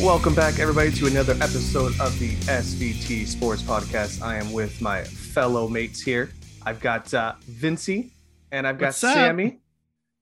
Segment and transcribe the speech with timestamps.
[0.00, 4.22] Welcome back, everybody, to another episode of the SVT Sports Podcast.
[4.22, 6.30] I am with my fellow mates here.
[6.64, 8.10] I've got uh, Vincey,
[8.52, 9.14] and I've got What's up?
[9.14, 9.60] Sammy,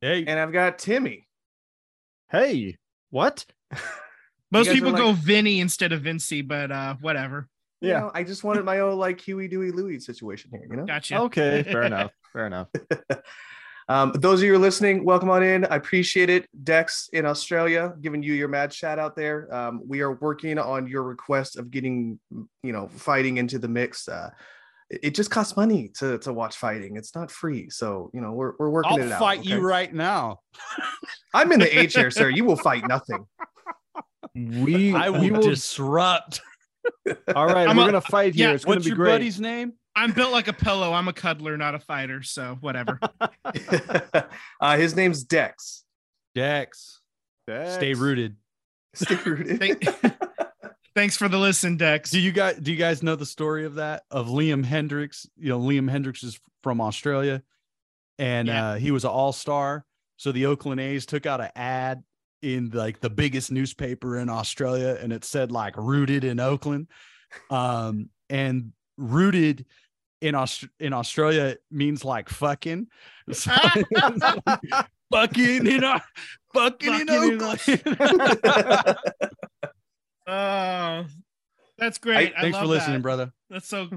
[0.00, 1.26] Hey, and I've got Timmy.
[2.30, 2.76] hey,
[3.10, 3.44] what?
[4.50, 7.48] Most people are go Vinny instead of Vincy, but uh, whatever.
[7.82, 8.00] You Yeah.
[8.00, 10.66] know, I just wanted my own like Huey, Dewey, Louie situation here.
[10.70, 10.86] You know.
[10.86, 11.20] Gotcha.
[11.22, 12.12] Okay, fair enough.
[12.32, 12.68] Fair enough.
[13.88, 15.64] Um, those of you who are listening, welcome on in.
[15.66, 16.48] I appreciate it.
[16.64, 19.52] Dex in Australia, giving you your mad shout out there.
[19.54, 22.18] Um, we are working on your request of getting,
[22.62, 24.08] you know, fighting into the mix.
[24.08, 24.30] Uh,
[24.90, 26.96] it, it just costs money to to watch fighting.
[26.96, 29.20] It's not free, so you know we're we're working I'll it out.
[29.20, 30.40] fight you right now.
[31.34, 32.28] I'm in the A chair, sir.
[32.28, 33.24] You will fight nothing.
[34.34, 35.48] We I we will will.
[35.48, 36.40] disrupt.
[37.36, 38.48] all right, I'm we're a- gonna fight here.
[38.48, 39.12] yeah, it's gonna What's be your great.
[39.12, 39.74] buddy's name?
[39.96, 40.92] I'm built like a pillow.
[40.92, 42.22] I'm a cuddler, not a fighter.
[42.22, 43.00] So whatever.
[44.60, 45.84] uh, his name's Dex.
[46.34, 47.00] Dex.
[47.48, 48.36] Stay rooted.
[48.94, 49.58] Stay rooted.
[49.58, 49.84] Thank-
[50.94, 52.10] Thanks for the listen, Dex.
[52.10, 55.26] Do you guys do you guys know the story of that of Liam Hendriks?
[55.36, 57.42] You know, Liam Hendriks is from Australia,
[58.18, 58.70] and Yeah.
[58.70, 59.84] uh, he was an all star.
[60.16, 62.02] So the Oakland A's took out an ad
[62.40, 66.86] in like the biggest newspaper in Australia, and it said like "rooted in Oakland,"
[67.50, 69.66] um, and "rooted."
[70.22, 72.86] In Aust- in Australia means like fucking,
[73.32, 73.52] So-
[75.12, 76.00] fucking in Au-
[76.54, 78.96] fucking in Fucking in Oakland.
[80.28, 81.04] Oh,
[81.78, 82.32] that's great.
[82.36, 83.02] I, Thanks for love listening, that.
[83.02, 83.32] brother.
[83.48, 83.88] That's so.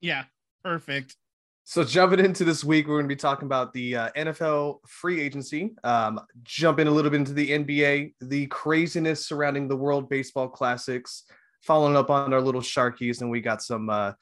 [0.00, 0.24] Yeah,
[0.62, 1.16] perfect.
[1.64, 5.20] So jumping into this week, we're going to be talking about the uh, NFL free
[5.20, 5.74] agency.
[5.84, 10.48] Um, jump in a little bit into the NBA, the craziness surrounding the World Baseball
[10.48, 11.24] Classics,
[11.62, 14.12] following up on our little Sharkies, and we got some uh,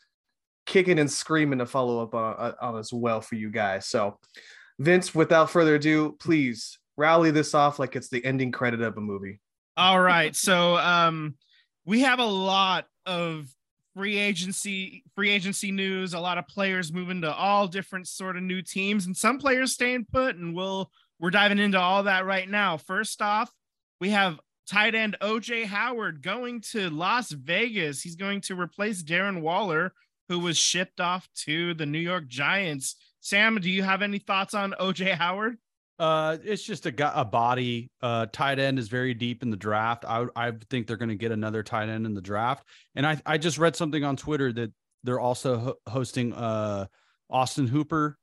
[0.67, 3.87] kicking and screaming to follow up on, uh, on as well for you guys.
[3.87, 4.19] So,
[4.79, 9.01] Vince, without further ado, please rally this off like it's the ending credit of a
[9.01, 9.41] movie.
[9.77, 10.35] All right.
[10.35, 11.35] So um
[11.85, 13.47] we have a lot of
[13.95, 18.43] free agency free agency news, a lot of players moving to all different sort of
[18.43, 22.49] new teams and some players staying put and we'll we're diving into all that right
[22.49, 22.77] now.
[22.77, 23.51] First off,
[24.01, 28.03] we have tight end OJ Howard going to Las Vegas.
[28.03, 29.93] He's going to replace Darren Waller
[30.29, 32.97] who was shipped off to the New York Giants.
[33.21, 35.57] Sam, do you have any thoughts on OJ Howard?
[35.99, 37.91] Uh, it's just a a body.
[38.03, 40.05] Uh, tight end is very deep in the draft.
[40.07, 42.67] I I think they're going to get another tight end in the draft.
[42.95, 44.73] And I I just read something on Twitter that
[45.05, 46.87] they're also ho- hosting uh
[47.31, 48.19] Austin Hooper,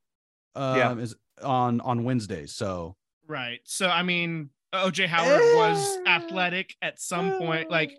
[0.54, 0.94] um, Yeah.
[0.98, 2.54] is on on Wednesdays.
[2.54, 3.58] So Right.
[3.64, 7.70] So I mean, OJ Howard was athletic at some point.
[7.70, 7.96] Like,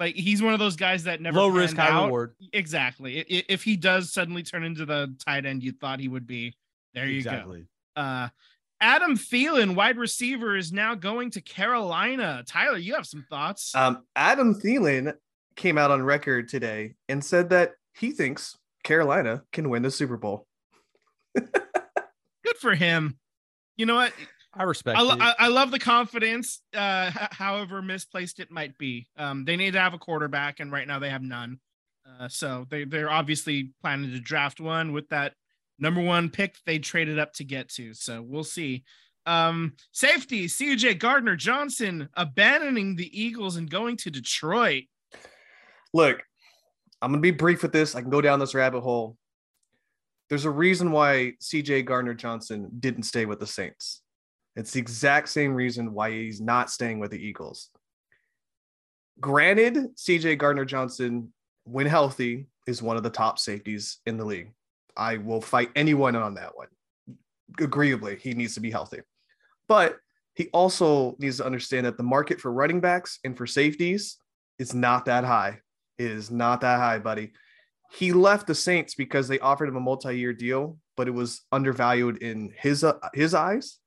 [0.00, 2.06] like he's one of those guys that never low risk, high out.
[2.06, 2.34] reward.
[2.52, 3.20] Exactly.
[3.20, 6.26] I- i- If he does suddenly turn into the tight end you thought he would
[6.26, 6.56] be,
[6.94, 7.66] there you exactly.
[7.94, 8.02] go.
[8.02, 8.28] Uh,
[8.80, 12.42] Adam Thielen, wide receiver, is now going to Carolina.
[12.46, 13.74] Tyler, you have some thoughts?
[13.74, 15.14] Um, Adam Thielen
[15.54, 20.16] came out on record today and said that he thinks Carolina can win the Super
[20.16, 20.46] Bowl.
[21.34, 23.18] Good for him.
[23.76, 24.12] You know what?
[24.52, 25.20] I respect I, lo- it.
[25.20, 29.06] I, I love the confidence, uh, h- however misplaced it might be.
[29.16, 31.60] Um, they need to have a quarterback, and right now they have none.
[32.04, 35.34] Uh, so they they're obviously planning to draft one with that
[35.78, 37.94] number one pick they traded up to get to.
[37.94, 38.84] So we'll see.
[39.26, 44.84] Um, safety, CJ Gardner Johnson abandoning the Eagles and going to Detroit.
[45.92, 46.20] Look,
[47.02, 47.94] I'm gonna be brief with this.
[47.94, 49.16] I can go down this rabbit hole.
[50.28, 54.02] There's a reason why CJ Gardner Johnson didn't stay with the Saints.
[54.56, 57.70] It's the exact same reason why he's not staying with the Eagles.
[59.20, 61.32] Granted, CJ Gardner Johnson,
[61.64, 64.52] when healthy, is one of the top safeties in the league.
[64.96, 66.68] I will fight anyone on that one.
[67.58, 69.00] Agreeably, he needs to be healthy.
[69.68, 69.98] But
[70.34, 74.16] he also needs to understand that the market for running backs and for safeties
[74.58, 75.60] is not that high.
[75.98, 77.32] It is not that high, buddy.
[77.92, 82.22] He left the Saints because they offered him a multi-year deal, but it was undervalued
[82.22, 83.78] in his uh, his eyes.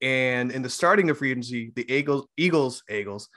[0.00, 3.28] And in the starting of free agency, the Eagles, Eagles, Eagles,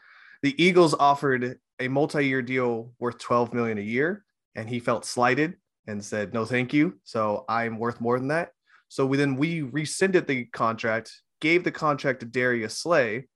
[0.43, 4.23] the Eagles offered a multi-year deal worth 12 million a year,
[4.55, 5.55] and he felt slighted
[5.87, 8.51] and said, "No, thank you." So I'm worth more than that.
[8.87, 13.27] So we then we rescinded the contract, gave the contract to Darius Slay,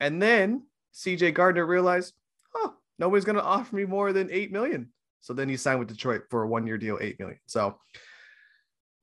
[0.00, 2.14] and then CJ Gardner realized,
[2.54, 4.92] "Oh, nobody's going to offer me more than eight million.
[5.20, 7.38] So then he signed with Detroit for a one-year deal, eight million.
[7.46, 7.78] So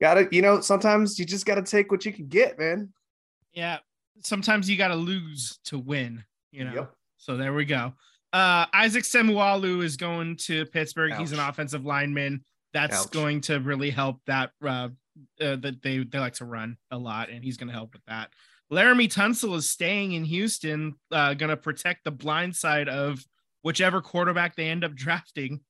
[0.00, 2.92] gotta, you know, sometimes you just gotta take what you can get, man.
[3.58, 3.78] Yeah.
[4.22, 6.22] Sometimes you got to lose to win,
[6.52, 6.74] you know.
[6.74, 6.94] Yep.
[7.16, 7.92] So there we go.
[8.32, 11.14] Uh, Isaac Seumalo is going to Pittsburgh.
[11.14, 12.44] He's an offensive lineman.
[12.72, 13.10] That's Ouch.
[13.10, 14.90] going to really help that uh,
[15.40, 18.04] uh, that they they like to run a lot, and he's going to help with
[18.06, 18.30] that.
[18.72, 23.24] Laremy Tunsil is staying in Houston, uh, going to protect the blind side of
[23.62, 25.62] whichever quarterback they end up drafting.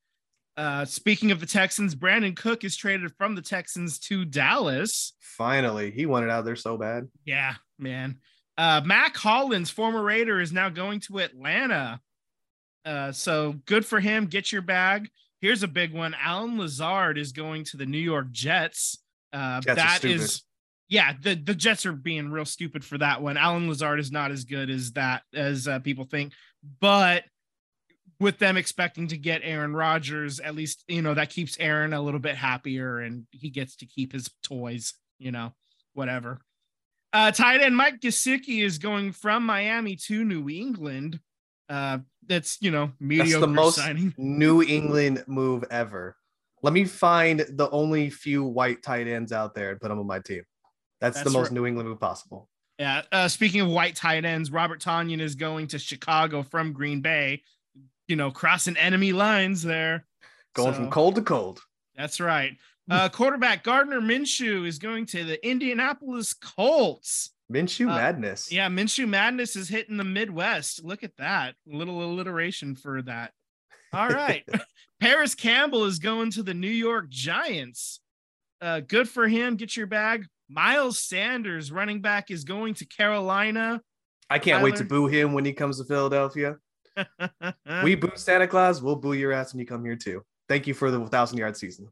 [0.59, 5.15] Uh, speaking of the Texans, Brandon Cook is traded from the Texans to Dallas.
[5.21, 7.07] Finally, he wanted out there so bad.
[7.25, 8.19] Yeah, man.
[8.57, 12.01] Uh, Mack Hollins, former Raider, is now going to Atlanta.
[12.85, 14.27] Uh, so good for him.
[14.27, 15.09] Get your bag.
[15.41, 16.17] Here's a big one.
[16.21, 18.99] Allen Lazard is going to the New York Jets.
[19.33, 20.43] Uh, Jets that is,
[20.89, 23.37] yeah, the, the Jets are being real stupid for that one.
[23.37, 26.33] Allen Lazard is not as good as that as uh, people think,
[26.81, 27.25] but
[28.21, 32.03] with them expecting to get Aaron Rodgers, at least you know that keeps Aaron a
[32.03, 34.95] little bit happier, and he gets to keep his toys.
[35.19, 35.53] You know,
[35.95, 36.41] whatever.
[37.19, 41.19] Uh, tight end Mike Gesicki is going from Miami to New England.
[41.69, 41.99] Uh,
[42.29, 44.15] that's you know mediocre That's the most signing.
[44.17, 46.17] New England move ever.
[46.63, 50.07] Let me find the only few white tight ends out there and put them on
[50.07, 50.43] my team.
[51.01, 51.55] That's, That's the most right.
[51.55, 52.49] New England move possible.
[52.79, 53.03] Yeah.
[53.11, 57.43] Uh, speaking of white tight ends, Robert Tonyan is going to Chicago from Green Bay.
[58.07, 60.07] You know, crossing enemy lines there.
[60.55, 61.61] Going So- from cold to cold.
[61.97, 62.57] That's right.
[62.91, 67.31] Uh, quarterback Gardner Minshew is going to the Indianapolis Colts.
[67.53, 68.53] Minshew Uh, madness.
[68.53, 70.85] Yeah, Minshew Madness is hitting the Midwest.
[70.85, 71.55] Look at that.
[71.71, 73.33] A little alliteration for that.
[73.93, 74.45] All right.
[75.01, 78.01] Parris Campbell is going to the New York Giants.
[78.61, 79.57] Uh, good for him.
[79.57, 80.27] Get your bag.
[80.51, 83.81] Miles Sanders, running back, is going to Carolina.
[84.31, 86.57] I can't wait to boo him when he comes to Philadelphia.
[87.83, 88.83] we boo Santa Claus.
[88.83, 90.23] We'll boo your ass when you come here too.
[90.49, 91.89] Thank you for the thousand yard season.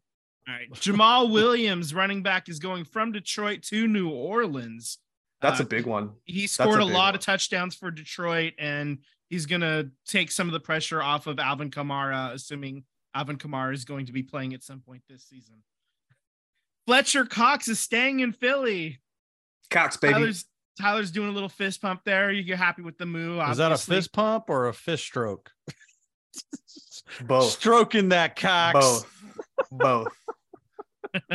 [0.49, 0.71] All right.
[0.75, 4.99] Jamaal Williams, running back, is going from Detroit to New Orleans.
[5.41, 6.13] That's Uh, a big one.
[6.25, 7.15] He scored a a, lot one.
[7.17, 8.99] of touchdowns for Detroit, and
[9.29, 12.85] he's going to take some of the pressure off of Alvin Kamara, assuming
[13.15, 15.57] Alvin Kamara is going to be playing at some point this season.
[16.87, 19.01] Fletcher Cox is staying in Philly.
[19.71, 20.15] Cox baby.
[20.15, 20.45] Tyler's
[20.81, 22.31] Tyler's doing a little fist pump there.
[22.31, 23.43] You're happy with the move.
[23.51, 25.51] Is that a fist pump or a fist stroke?
[27.23, 27.51] Both.
[27.53, 28.79] Stroking that cox.
[28.79, 29.23] Both.
[29.73, 30.09] Both.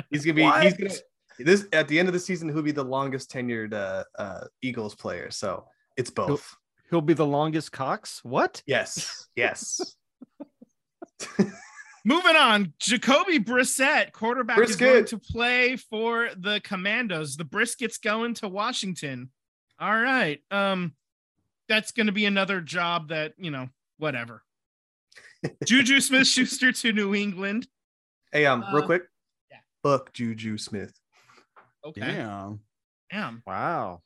[0.10, 0.62] He's gonna be.
[0.62, 0.94] He's gonna.
[1.39, 4.95] This at the end of the season, who'll be the longest tenured uh, uh, Eagles
[4.95, 5.31] player?
[5.31, 5.66] So
[5.98, 6.56] it's both.
[6.89, 8.19] He'll be the longest Cox.
[8.24, 8.62] What?
[8.68, 9.28] Yes.
[9.36, 9.95] Yes.
[12.06, 17.38] Moving on, Jacoby Brissett, quarterback, is going to play for the Commandos.
[17.38, 19.30] The Brisket's going to Washington.
[19.80, 20.42] All right.
[20.50, 20.94] Um,
[21.69, 24.44] that's going to be another job that you know, whatever.
[25.66, 27.68] Juju Smith Schuster to New England.
[28.31, 29.04] hey, um, real Uh, quick.
[29.83, 29.92] Yeah.
[29.92, 30.94] Fuck Juju Smith.
[31.86, 32.01] Okay.
[32.01, 32.60] Damn.
[33.12, 33.44] Damn.
[33.45, 34.01] Wow.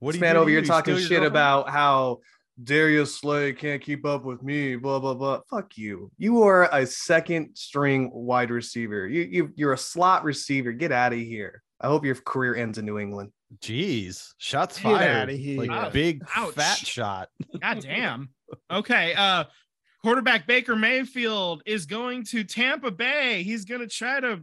[0.00, 1.26] What This do man do over here talking shit girlfriend?
[1.26, 2.18] about how
[2.62, 4.76] Darius Slay can't keep up with me.
[4.76, 5.40] Blah blah blah.
[5.50, 6.10] Fuck you.
[6.18, 9.08] You are a second string wide receiver.
[9.08, 10.72] You you you're a slot receiver.
[10.72, 11.62] Get out of here.
[11.80, 13.32] I hope your career ends in New England.
[13.60, 15.22] Jeez, shots Get fired.
[15.22, 15.58] outta here.
[15.60, 15.90] Like Wow.
[15.90, 16.54] big Ouch.
[16.54, 17.28] fat shot.
[17.60, 18.28] God damn.
[18.70, 19.14] Okay.
[19.16, 19.44] Uh
[20.02, 23.42] quarterback Baker Mayfield is going to Tampa Bay.
[23.42, 24.42] He's gonna try to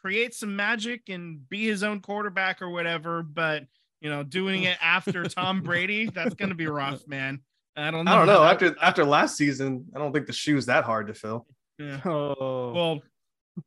[0.00, 3.64] create some magic and be his own quarterback or whatever, but
[4.00, 7.40] you know, doing it after Tom Brady, that's gonna be rough, man.
[7.76, 8.12] I don't know.
[8.12, 8.42] I don't know.
[8.42, 11.46] After after last season, I don't think the shoe's that hard to fill.
[11.78, 12.00] Yeah.
[12.04, 12.72] Oh.
[12.74, 13.00] Well,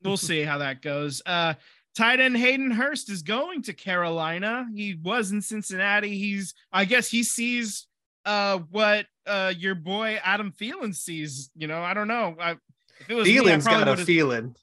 [0.04, 1.22] we'll see how that goes.
[1.26, 1.54] Uh
[1.96, 4.66] tight end Hayden Hurst is going to Carolina.
[4.76, 6.18] He was in Cincinnati.
[6.18, 7.88] He's I guess he sees
[8.26, 11.50] uh what uh your boy Adam Thielen sees.
[11.56, 12.36] You know, I don't know.
[12.40, 12.52] I
[13.00, 14.56] if it was me, I Thielen's probably got a would've- feeling.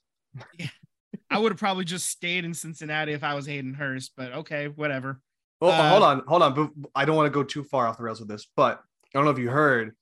[1.31, 4.69] I would have probably just stayed in Cincinnati if I was Hayden Hurst, but okay,
[4.69, 5.21] whatever.
[5.61, 6.85] Well, Uh, hold on, hold on.
[6.95, 8.49] I don't want to go too far off the rails with this.
[8.57, 9.95] But I don't know if you heard,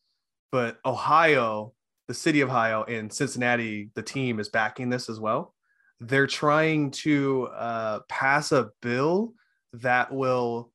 [0.50, 1.74] but Ohio,
[2.06, 5.54] the city of Ohio, and Cincinnati, the team is backing this as well.
[6.00, 9.34] They're trying to uh, pass a bill
[9.74, 10.70] that will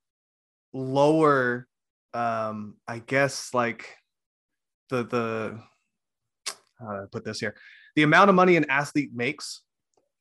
[0.74, 1.68] lower,
[2.14, 3.96] um, I guess, like
[4.90, 5.60] the the
[6.80, 7.56] how do I put this here?
[7.96, 9.62] The amount of money an athlete makes,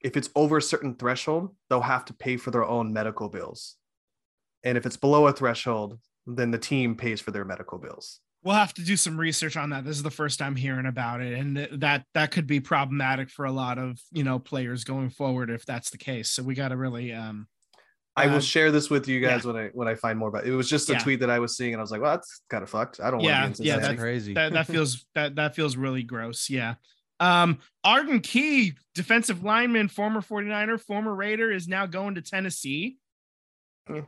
[0.02, 3.76] if it's over a certain threshold, they'll have to pay for their own medical bills.
[4.64, 8.20] And if it's below a threshold, then the team pays for their medical bills.
[8.44, 9.84] We'll have to do some research on that.
[9.84, 13.30] This is the first time hearing about it, and th- that that could be problematic
[13.30, 16.30] for a lot of you know players going forward if that's the case.
[16.30, 17.46] So we got to really um
[18.16, 20.44] I Uh, will share this with you guys when I when I find more about
[20.44, 20.52] it.
[20.52, 20.98] It was just a Yeah.
[20.98, 22.98] tweet that I was seeing, and I was like, "Well, that's kind of fucked.
[23.00, 24.34] I don't Yeah, want to be in yeah, That's crazy.
[24.34, 26.50] that that feels that that feels really gross.
[26.50, 26.74] Yeah.
[27.22, 32.96] Um Arden Key, defensive lineman, former 49er, former Raider, is now going to Tennessee.
[33.86, 34.00] Hmm.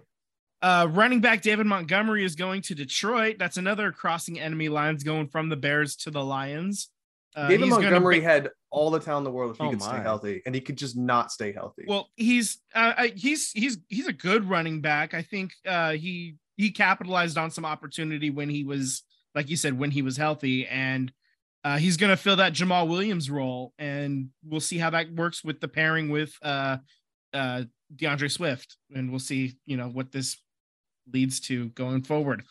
[0.60, 3.36] Uh, running back David Montgomery is going to Detroit.
[3.38, 6.88] That's another crossing enemy lines going from the Bears to the Lions.
[7.36, 9.70] Uh, David he's gonna Montgomery had all the talent in the world if he Oh
[9.70, 11.84] could stay healthy, and he could just not stay healthy.
[11.86, 15.14] Well, he's uh, he's he's he's a good running back.
[15.14, 19.02] I think uh, he he capitalized on some opportunity when he was,
[19.34, 21.12] like you said, when he was healthy, and
[21.64, 25.42] uh, he's going to fill that Jamaal Williams role, and we'll see how that works
[25.42, 26.76] with the pairing with uh,
[27.32, 27.62] uh,
[27.96, 30.36] DeAndre Swift, and we'll see, you know, what this
[31.12, 32.44] leads to going forward.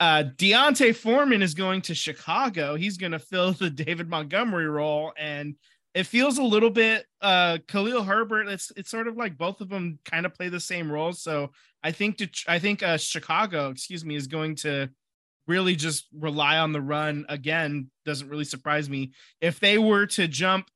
[0.00, 2.74] Uh, D'Onta Foreman is going to Chicago.
[2.74, 5.54] He's going to fill the David Montgomery role, and
[5.94, 8.48] it feels a little bit uh Khalil Herbert.
[8.48, 11.14] It's it's sort of like both of them kind of play the same role.
[11.14, 14.90] So I think to, I think uh, Chicago, excuse me, is going to
[15.46, 17.90] really just rely on the run again.
[18.04, 20.68] Doesn't really surprise me if they were to jump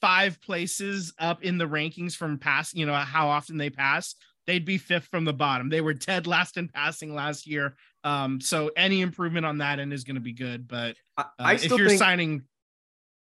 [0.00, 2.74] five places up in the rankings from pass.
[2.74, 4.14] You know how often they pass.
[4.46, 5.70] They'd be fifth from the bottom.
[5.70, 7.76] They were dead last in passing last year.
[8.02, 10.68] Um, so any improvement on that end is going to be good.
[10.68, 12.42] But uh, if you're think, signing,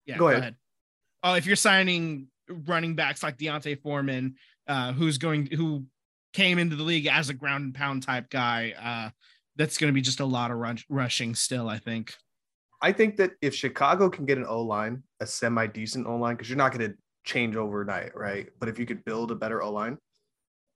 [0.06, 0.56] yeah, Go ahead.
[1.24, 4.36] Oh, if you're signing running backs like D'Onta Foreman,
[4.68, 5.86] uh, who's going who
[6.34, 9.10] came into the league as a ground and pound type guy, uh,
[9.56, 10.58] that's going to be just a lot of
[10.90, 11.70] rushing still.
[11.70, 12.16] I think.
[12.82, 16.36] I think that if Chicago can get an O line, a semi decent O line,
[16.36, 18.48] because you're not going to change overnight, right?
[18.60, 19.98] But if you could build a better O line,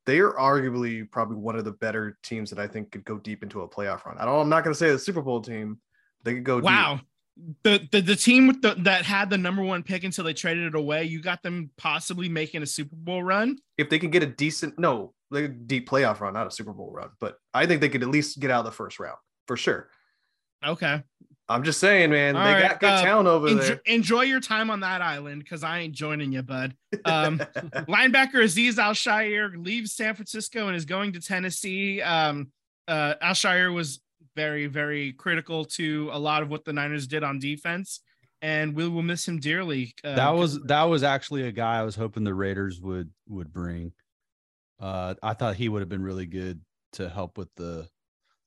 [0.05, 3.43] they are arguably probably one of the better teams that I think could go deep
[3.43, 4.17] into a playoff run.
[4.17, 4.39] I don't.
[4.41, 5.79] I'm not going to say the Super Bowl team.
[6.23, 6.59] They could go.
[6.59, 6.95] Wow.
[6.95, 7.05] deep.
[7.63, 10.65] The, the the team with the, that had the number one pick until they traded
[10.65, 13.57] it away, you got them possibly making a Super Bowl run.
[13.77, 16.73] If they can get a decent, no, like a deep playoff run, not a Super
[16.73, 19.17] Bowl run, but I think they could at least get out of the first round
[19.47, 19.89] for sure.
[20.65, 21.01] Okay,
[21.49, 23.81] I'm just saying, man, All they right, got good uh, talent over enjoy, there.
[23.87, 26.75] enjoy your time on that island because I ain't joining you, bud.
[27.05, 27.39] Um,
[27.87, 32.01] linebacker Azeez Al-Shaair leaves San Francisco and is going to Tennessee.
[32.01, 32.51] Um,
[32.87, 33.99] uh, Al Shire was
[34.35, 38.01] very, very critical to a lot of what the Niners did on defense,
[38.41, 39.93] and we will miss him dearly.
[40.03, 43.51] Uh, that was that was actually a guy I was hoping the Raiders would would
[43.51, 43.93] bring.
[44.79, 46.61] Uh, I thought he would have been really good
[46.93, 47.87] to help with the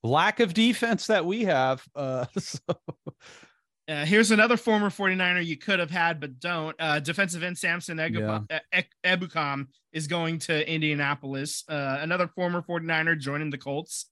[0.03, 1.83] lack of defense that we have.
[1.95, 2.59] Uh, so
[3.85, 6.75] Uh, here's another former 49er you could have had but don't.
[6.79, 8.19] Uh, defensive end Samson Egub-
[8.73, 11.63] E- E- Ebukam is going to Indianapolis.
[11.67, 14.05] Uh, another former 49er joining the Colts.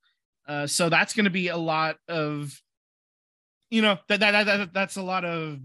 [0.46, 2.62] Uh, so that's going to be a lot of,
[3.70, 5.60] you know, that, that, that that's a lot of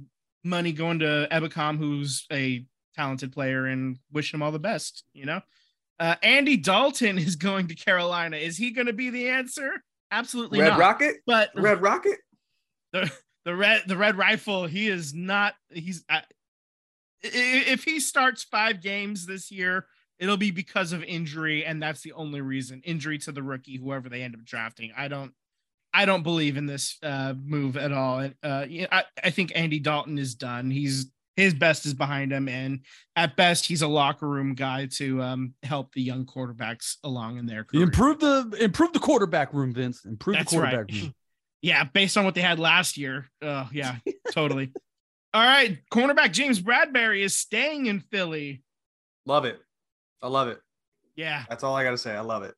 [0.45, 5.03] money going to Ebukam, who's a talented player, and wish him all the best.
[5.15, 5.41] You know,
[5.99, 8.37] uh, Andy Dalton is going to Carolina.
[8.37, 9.83] Is he going to be the answer?
[10.11, 10.79] Absolutely Red not.
[10.79, 12.19] Rocket, But Red Rocket.
[12.93, 13.11] the
[13.45, 16.23] the red the red rifle he is not he's I,
[17.23, 19.87] if he starts five games this year
[20.19, 24.09] it'll be because of injury and that's the only reason injury to the rookie whoever
[24.09, 25.33] they end up drafting i don't
[25.95, 29.79] i don't believe in this uh move at all And, uh I, I think andy
[29.79, 32.81] dalton is done he's his best is behind him and
[33.15, 37.47] at best he's a locker room guy to um help the young quarterbacks along in
[37.47, 37.83] their career.
[37.85, 40.05] improve the improve the quarterback room, Vince.
[40.05, 40.71] Improve That's the right.
[40.75, 41.15] quarterback room.
[41.63, 43.29] Yeah, based on what they had last year.
[43.43, 43.97] Uh, yeah,
[44.31, 44.73] totally.
[45.35, 48.63] All right, cornerback James Bradberry is staying in Philly.
[49.25, 49.59] Love it.
[50.23, 50.61] I love it.
[51.17, 51.45] Yeah.
[51.49, 52.15] That's all I got to say.
[52.15, 52.55] I love it.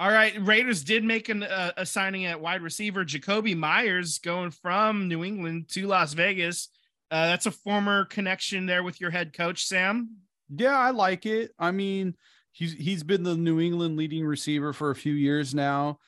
[0.00, 4.50] All right, Raiders did make an, uh, a signing at wide receiver, Jakobi Meyers, going
[4.50, 6.68] from New England to Las Vegas.
[7.10, 10.16] Uh, that's a former connection there with your head coach, Sam.
[10.54, 11.52] Yeah, I like it.
[11.58, 12.16] I mean,
[12.52, 15.98] he's he's been the New England leading receiver for a few years now.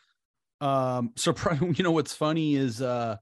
[0.60, 3.16] Um, so probably, you know what's funny is uh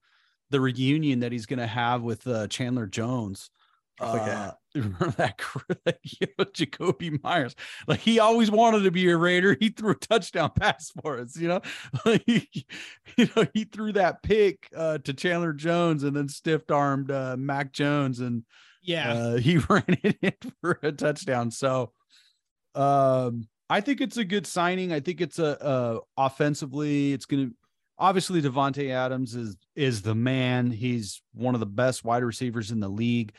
[0.51, 3.51] the reunion that he's gonna have with uh Chandler Jones.
[4.01, 4.53] Oh, yeah.
[4.99, 5.41] Remember that
[5.85, 7.55] that, you know, Jakobi Meyers?
[7.87, 9.57] Like he always wanted to be a Raider.
[9.61, 11.61] He threw a touchdown pass for us, you know.
[12.05, 17.11] Like, you know, he threw that pick uh to Chandler Jones and then stiff armed
[17.11, 18.45] uh Mac Jones and
[18.83, 19.13] Yeah.
[19.13, 21.51] uh, he ran it in for a touchdown.
[21.51, 21.93] So
[22.75, 24.93] um, I think it's a good signing.
[24.93, 27.55] I think it's a, uh offensively, it's going to
[27.99, 30.71] obviously Davante Adams is is the man.
[30.71, 33.33] He's one of the best wide receivers in the league.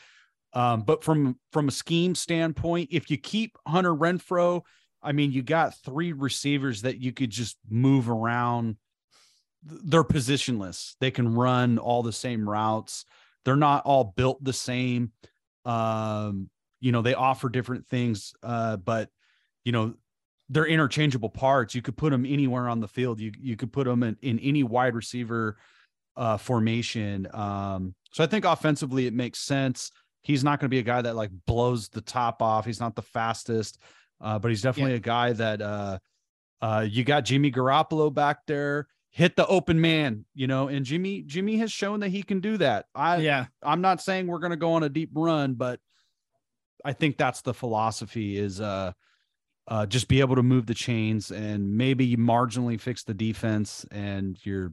[0.52, 4.62] Um, but from from a scheme standpoint, if you keep Hunter Renfrow,
[5.02, 8.76] I mean, you got three receivers that you could just move around.
[9.62, 10.94] They're positionless.
[11.00, 13.04] They can run all the same routes.
[13.44, 15.12] They're not all built the same.
[15.64, 16.50] Um,
[16.80, 19.10] you know, they offer different things, uh, but
[19.64, 19.94] you know,
[20.48, 21.74] they're interchangeable parts.
[21.74, 23.20] You could put them anywhere on the field.
[23.20, 25.56] You you could put them in, in any wide receiver
[26.16, 27.28] uh, formation.
[27.32, 29.90] Um, so I think offensively it makes sense.
[30.26, 32.66] He's not going to be a guy that like blows the top off.
[32.66, 33.78] He's not the fastest,
[34.20, 35.98] uh, but he's definitely a guy that uh,
[36.60, 38.88] uh, you got Jimmy Garoppolo back there.
[39.10, 42.56] Hit the open man, you know, and Jimmy Jimmy has shown that he can do
[42.56, 42.86] that.
[42.92, 43.46] I yeah.
[43.62, 45.78] I'm not saying we're going to go on a deep run, but
[46.84, 48.92] I think that's the philosophy is uh
[49.68, 53.84] uh, just be able to move the chains and maybe marginally fix the defense.
[53.90, 54.72] And you're,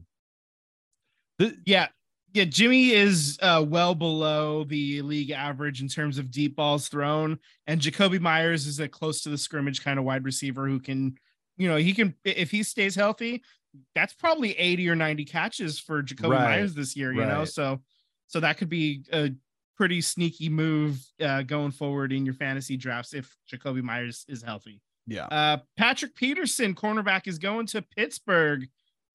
[1.38, 1.88] the, Yeah.
[2.34, 7.38] Yeah, Jimmy is uh, well below the league average in terms of deep balls thrown,
[7.68, 11.16] and Jakobi Meyers is a close to the scrimmage kind of wide receiver who can,
[11.56, 13.40] you know, he can if he stays healthy,
[13.94, 17.44] that's probably 80 or 90 catches for Jacoby Right, Myers this year, you know.
[17.44, 17.80] So
[18.26, 19.30] so that could be a
[19.76, 24.80] pretty sneaky move uh, going forward in your fantasy drafts if Jakobi Meyers is healthy.
[25.06, 25.26] yeah.
[25.26, 28.66] Uh, Patrick Peterson, cornerback, is going to Pittsburgh.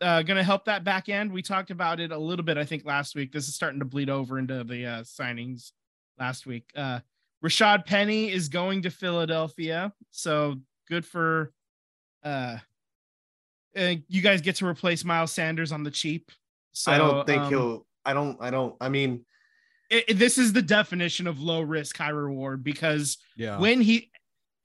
[0.01, 1.31] Uh, going to help that back end.
[1.31, 3.33] We talked about it a little bit, I think, last week.
[3.33, 5.71] This is starting to bleed over into the uh, signings
[6.17, 6.69] last week.
[6.75, 6.99] Uh,
[7.43, 10.55] Rashad Penny is going to Philadelphia, so
[10.87, 11.51] good for.
[12.23, 12.57] Uh,
[13.77, 16.31] uh, you guys get to replace Miles Sanders on the cheap.
[16.71, 17.85] So I don't think um, he'll.
[18.05, 18.37] I don't.
[18.41, 18.75] I don't.
[18.81, 19.25] I mean,
[19.89, 23.57] it- it- this is the definition of low risk, high reward because Yeah.
[23.59, 24.11] when he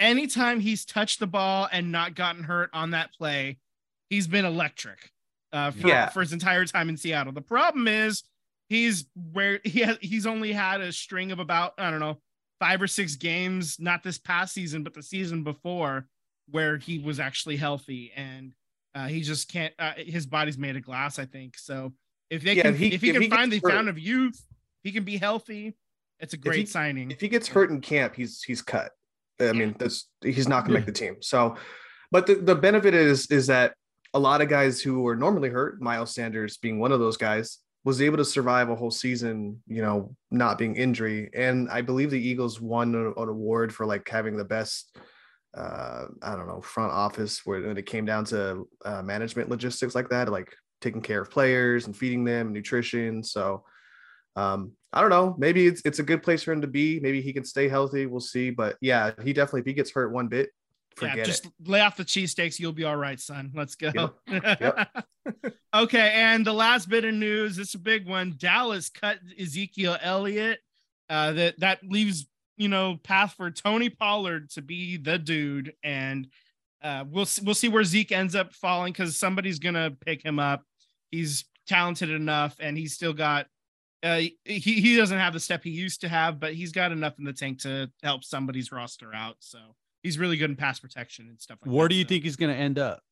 [0.00, 3.58] anytime he's touched the ball and not gotten hurt on that play,
[4.10, 5.10] he's been electric
[5.54, 6.08] uh, for, Yeah.
[6.10, 7.32] for his entire time in Seattle.
[7.32, 8.24] The problem is
[8.68, 12.18] he's where he has he's only had a string of about I don't know
[12.60, 16.06] five or six games, not this past season, but the season before,
[16.50, 18.52] where he was actually healthy and
[18.94, 19.72] uh, he just can't.
[19.78, 21.56] Uh, his body's made of glass, I think.
[21.58, 21.92] So
[22.30, 23.88] if they Yeah, can, if he- if he if can he find the hurt- fountain
[23.88, 24.40] of youth,
[24.82, 25.74] he can be healthy.
[26.20, 27.10] It's a great he- signing.
[27.10, 28.90] if he gets hurt in camp, he's he's cut.
[29.40, 31.16] I mean, that's he's not gonna make the team.
[31.20, 31.56] So,
[32.12, 33.74] but the, the benefit is is that
[34.14, 37.58] a lot of guys who were normally hurt, Miles Sanders being one of those guys,
[37.84, 41.28] was able to survive a whole season, you know, not being injury.
[41.34, 44.96] And I believe the Eagles won an award for like having the best,
[45.54, 49.94] uh, I don't know, front office where when it came down to uh, management logistics
[49.94, 53.22] like that, like taking care of players and feeding them nutrition.
[53.22, 53.64] So,
[54.36, 55.34] um, I don't know.
[55.38, 57.00] Maybe it's it's a good place for him to be.
[57.00, 58.06] Maybe he can stay healthy.
[58.06, 58.50] We'll see.
[58.50, 60.50] But yeah, he definitely if he gets hurt one bit,
[60.96, 61.52] forget yeah, just it.
[61.64, 62.58] lay off the cheesesteaks.
[62.58, 63.52] You'll be all right, son.
[63.54, 64.12] Let's go.
[64.26, 65.04] Yep.
[65.74, 66.12] okay.
[66.14, 68.34] And the last bit of news, it's a big one.
[68.36, 70.60] Dallas cut Ezekiel Elliott.
[71.10, 72.26] Uh, that that leaves
[72.56, 76.28] you know path for Tony Pollard to be the dude, and
[76.82, 80.62] uh, we'll we'll see where Zeke ends up falling because somebody's gonna pick him up.
[81.10, 83.46] He's talented enough, and he's still got.
[84.02, 87.14] Uh, he he doesn't have the step he used to have, but he's got enough
[87.18, 89.36] in the tank to help somebody's roster out.
[89.40, 89.58] So
[90.04, 91.76] he's really good in pass protection and stuff like that.
[91.76, 93.02] Where do you so think he's going to end up?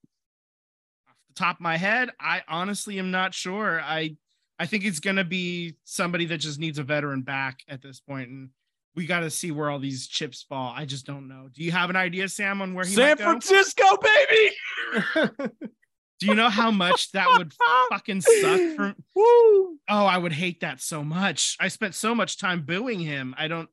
[1.09, 3.81] off the top of my head, I honestly am not sure.
[3.81, 4.17] I
[4.59, 8.29] I think it's gonna be somebody that just needs a veteran back at this point,
[8.29, 8.51] and
[8.95, 10.73] we got to see where all these chips fall.
[10.77, 11.49] I just don't know.
[11.53, 13.25] Do you have an idea, Sam, on where he San might go?
[13.25, 15.51] Francisco, baby.
[16.21, 17.53] Do you know how much that would
[17.91, 18.95] fucking suck for?
[19.17, 19.79] Woo.
[19.89, 21.57] Oh, I would hate that so much.
[21.59, 23.35] I spent so much time booing him.
[23.37, 23.69] I don't.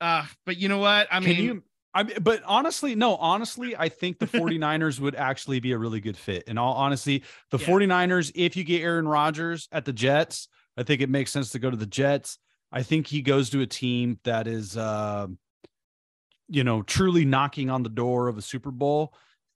[0.00, 1.08] Uh, but you know what?
[1.10, 1.62] I mean, Can you?
[1.94, 6.00] I mean, but honestly, no, honestly, I think the 49ers would actually be a really
[6.00, 6.44] good fit.
[6.46, 7.66] In all honesty, the Yeah.
[7.66, 11.58] 49ers, if you get Aaron Rodgers at the Jets, I think it makes sense to
[11.58, 12.38] go to the Jets.
[12.70, 15.26] I think he goes to a team that is, uh,
[16.48, 19.14] you know, truly knocking on the door of a Super Bowl.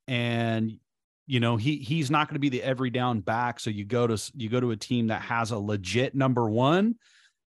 [0.09, 0.79] And,
[1.27, 3.61] you know, he he's not going to be the every down back.
[3.61, 6.97] So you go to you go to a team that has a legit number one,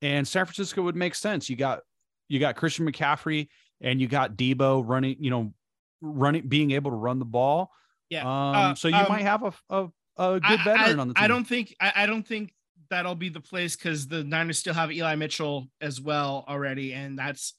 [0.01, 1.49] and San Francisco would make sense.
[1.49, 1.81] You got
[2.27, 3.47] you got Christian McCaffrey
[3.83, 5.53] and you got Debo running, you know,
[6.01, 7.71] running, being able to run the ball.
[8.09, 8.21] yeah.
[8.23, 9.83] Um, Uh, so you um, might have a, a,
[10.17, 11.23] a good I- veteran I, on the team.
[11.23, 12.53] I don't think I, I don't think
[12.89, 17.17] that'll be the place because the Niners still have Eli Mitchell as well already, and
[17.17, 17.53] that's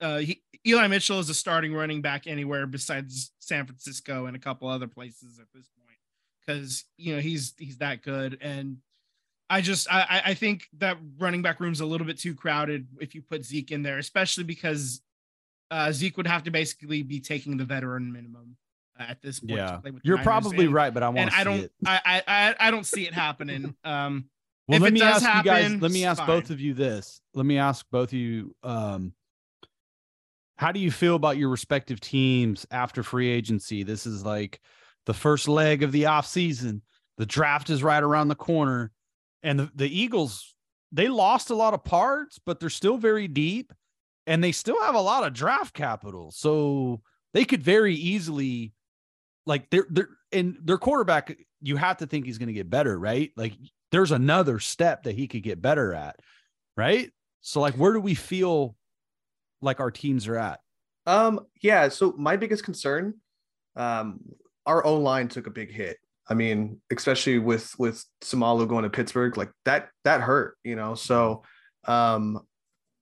[0.00, 4.38] uh he, Eli Mitchell is a starting running back anywhere besides San Francisco and a
[4.40, 5.98] couple other places at this point
[6.46, 8.78] because you know he's he's that good and.
[9.52, 12.86] I just I I- I think that running back room's a little bit too crowded
[13.00, 15.02] if you put Zeke in there, especially because
[15.70, 18.56] uh, Zeke would have to basically be taking the veteran minimum
[18.98, 19.52] at this point.
[19.52, 21.40] Yeah, play with the you're Niners, probably and- right, but I want and to see
[21.40, 21.72] I don't.
[21.86, 23.74] I, I, I, don't see it happening.
[23.84, 24.26] Um,
[24.68, 25.80] Well, let me ask you guys.
[25.80, 27.20] Let me ask both of you this.
[27.34, 28.54] Let me ask both of you.
[28.62, 29.14] Um,
[30.56, 33.82] how do you feel about your respective teams after free agency?
[33.82, 34.60] This is like
[35.06, 36.82] the first leg of the off season.
[37.16, 38.92] The draft is right around the corner,
[39.42, 40.54] and the, the Eagles
[40.92, 43.72] they lost a lot of parts, but they're still very deep,
[44.30, 46.30] and they still have a lot of draft capital.
[46.30, 47.02] So
[47.34, 48.72] they could very easily,
[49.44, 51.36] like they're they're and their quarterback.
[51.60, 53.32] You have to think he's going to get better, right?
[53.36, 53.54] Like
[53.90, 56.16] there's another step that he could get better at,
[56.76, 57.10] right?
[57.40, 58.76] So like where do we feel
[59.60, 60.60] like our teams are at?
[61.06, 61.88] Um, yeah.
[61.88, 63.14] So my biggest concern,
[63.74, 64.20] um,
[64.64, 65.96] our own line took a big hit.
[66.28, 70.94] I mean, especially with with Seumalo going to Pittsburgh, like that that hurt, you know.
[70.94, 71.42] So,
[71.88, 72.46] um,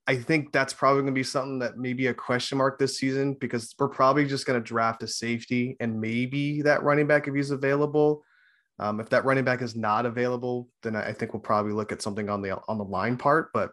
[0.09, 3.35] I think that's probably going to be something that maybe a question mark this season
[3.35, 7.35] because we're probably just going to draft a safety and maybe that running back if
[7.35, 8.25] he's available.
[8.79, 12.01] Um, if that running back is not available, then I think we'll probably look at
[12.01, 13.51] something on the on the line part.
[13.53, 13.71] But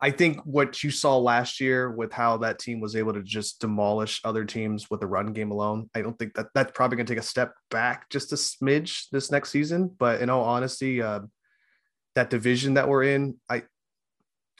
[0.00, 3.60] I think what you saw last year with how that team was able to just
[3.60, 7.06] demolish other teams with the run game alone, I don't think that that's probably going
[7.06, 9.94] to take a step back just a smidge this next season.
[9.96, 11.20] But in all honesty, uh,
[12.16, 13.62] that division that we're in, I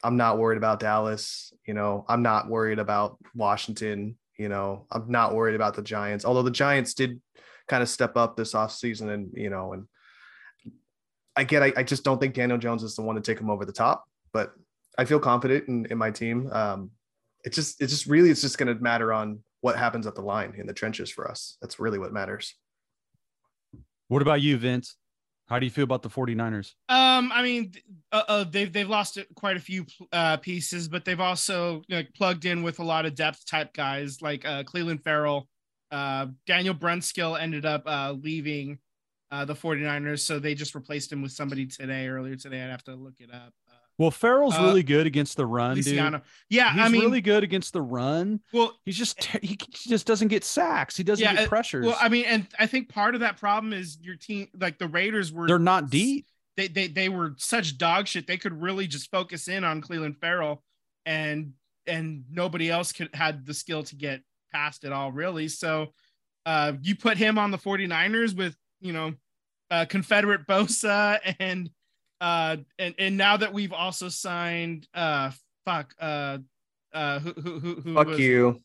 [0.03, 1.53] I'm not worried about Dallas.
[1.67, 4.17] You know, I'm not worried about Washington.
[4.37, 7.21] You know, I'm not worried about the Giants, although the Giants did
[7.67, 9.87] kind of step up this offseason and, you know, and
[11.37, 13.65] again, I, I just don't think Daniel Jones is the one to take him over
[13.65, 14.53] the top, but
[14.97, 16.49] I feel confident in, in my team.
[16.53, 16.93] Um,
[17.45, 20.23] it just, it just really, it's just going to matter on what happens at the
[20.23, 21.57] line in the trenches for us.
[21.61, 22.55] That's really what matters.
[24.07, 24.97] What about you, Vince?
[25.49, 26.75] How do you feel about the 49ers?
[26.91, 27.73] Um, I mean,
[28.13, 32.03] uh, uh, they've they've lost quite a few uh, pieces, but they've also you know,
[32.15, 35.49] plugged in with a lot of depth type guys like uh, Clelin Ferrell.
[35.91, 38.79] Uh, Daniel Brunskill ended up uh, leaving
[39.31, 42.63] uh, the 49ers, so they just replaced him with somebody today, earlier today.
[42.63, 43.55] I'd have to look it up.
[43.99, 45.87] Well, Ferrell's Uh, really good against the run, dude.
[46.49, 48.41] Yeah, He's I mean, really good against the run.
[48.53, 50.97] well, He's just he just doesn't get sacks.
[50.97, 51.85] He doesn't Yeah, get pressures.
[51.85, 54.87] well, I mean, and I think part of that problem is your team, like the
[54.89, 56.27] Raiders were They're not deep.
[56.57, 58.27] they they they were such dog shit.
[58.29, 60.63] They could really just focus in on Clelin Ferrell,
[61.05, 61.55] and
[61.87, 65.49] and nobody else could had the skill to get past it all really.
[65.49, 65.93] So,
[66.47, 69.15] uh, you put him on the 49ers with you know,
[69.73, 71.69] uh, Confederate Bosa and
[72.21, 75.31] uh and and now that we've also signed uh
[75.65, 76.39] fuck uh
[76.93, 78.61] uh who who who, who Fuck was, you.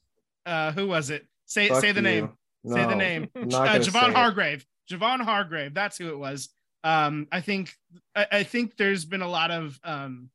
[0.45, 2.03] uh who was it say Fuck say the you.
[2.03, 2.29] name
[2.65, 4.15] say the name uh, not gonna Javon it.
[4.15, 4.65] Hargrave.
[4.89, 6.49] Javon Hargrave, that's who it was.
[6.83, 7.73] Um, I think
[8.15, 10.29] I, I think there's been a lot of um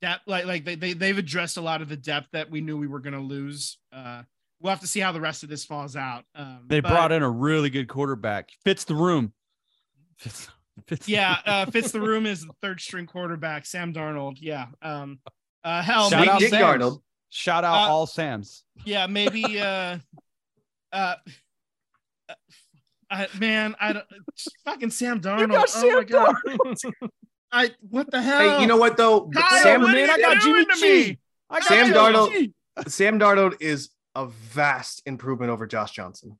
[0.00, 2.76] depth, like like they, they they've addressed a lot of the depth that we knew
[2.76, 3.78] we were gonna lose.
[3.92, 4.22] Uh,
[4.60, 6.24] we'll have to see how the rest of this falls out.
[6.34, 8.50] Um, They but- brought in a really good quarterback.
[8.64, 9.32] Fits the room.
[10.18, 10.52] Fits, fits the
[11.06, 14.36] yeah, uh, fits the room is the third string quarterback, Sam Darnold.
[14.40, 14.66] Yeah.
[14.80, 15.18] Um,
[15.64, 16.82] uh, hell, Shout Sweet out Dick Sam's.
[16.82, 17.02] Darnold.
[17.30, 18.64] Shout out Uh, all Sam's.
[18.84, 19.60] yeah, maybe.
[19.60, 19.98] Uh,
[20.92, 21.14] uh,
[22.28, 22.34] uh,
[23.10, 24.04] I, man, I don't.
[24.64, 25.50] Fucking Sam Darnold.
[25.50, 26.34] got oh my Sam god.
[27.52, 28.56] I what the hell?
[28.56, 29.28] Hey, you know what though?
[29.28, 31.16] Kyle, Sam, what man, I got Jimmy to
[31.50, 31.92] I got Sam you.
[31.94, 32.52] Darnold-
[32.88, 36.38] Sam Darnold is a vast improvement over Josh Johnson.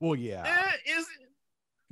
[0.00, 0.42] Well, yeah.
[0.44, 1.06] Eh, is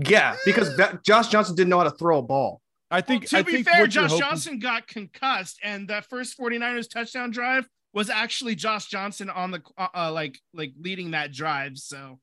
[0.08, 2.60] Yeah, because that, Josh Johnson didn't know how to throw a ball.
[2.90, 3.26] I think.
[3.28, 7.30] to I be think fair, Josh hoping- Johnson got concussed, and that first 49ers touchdown
[7.30, 11.78] drive was actually Josh Johnson on the uh, uh, like like leading that drive.
[11.78, 12.18] So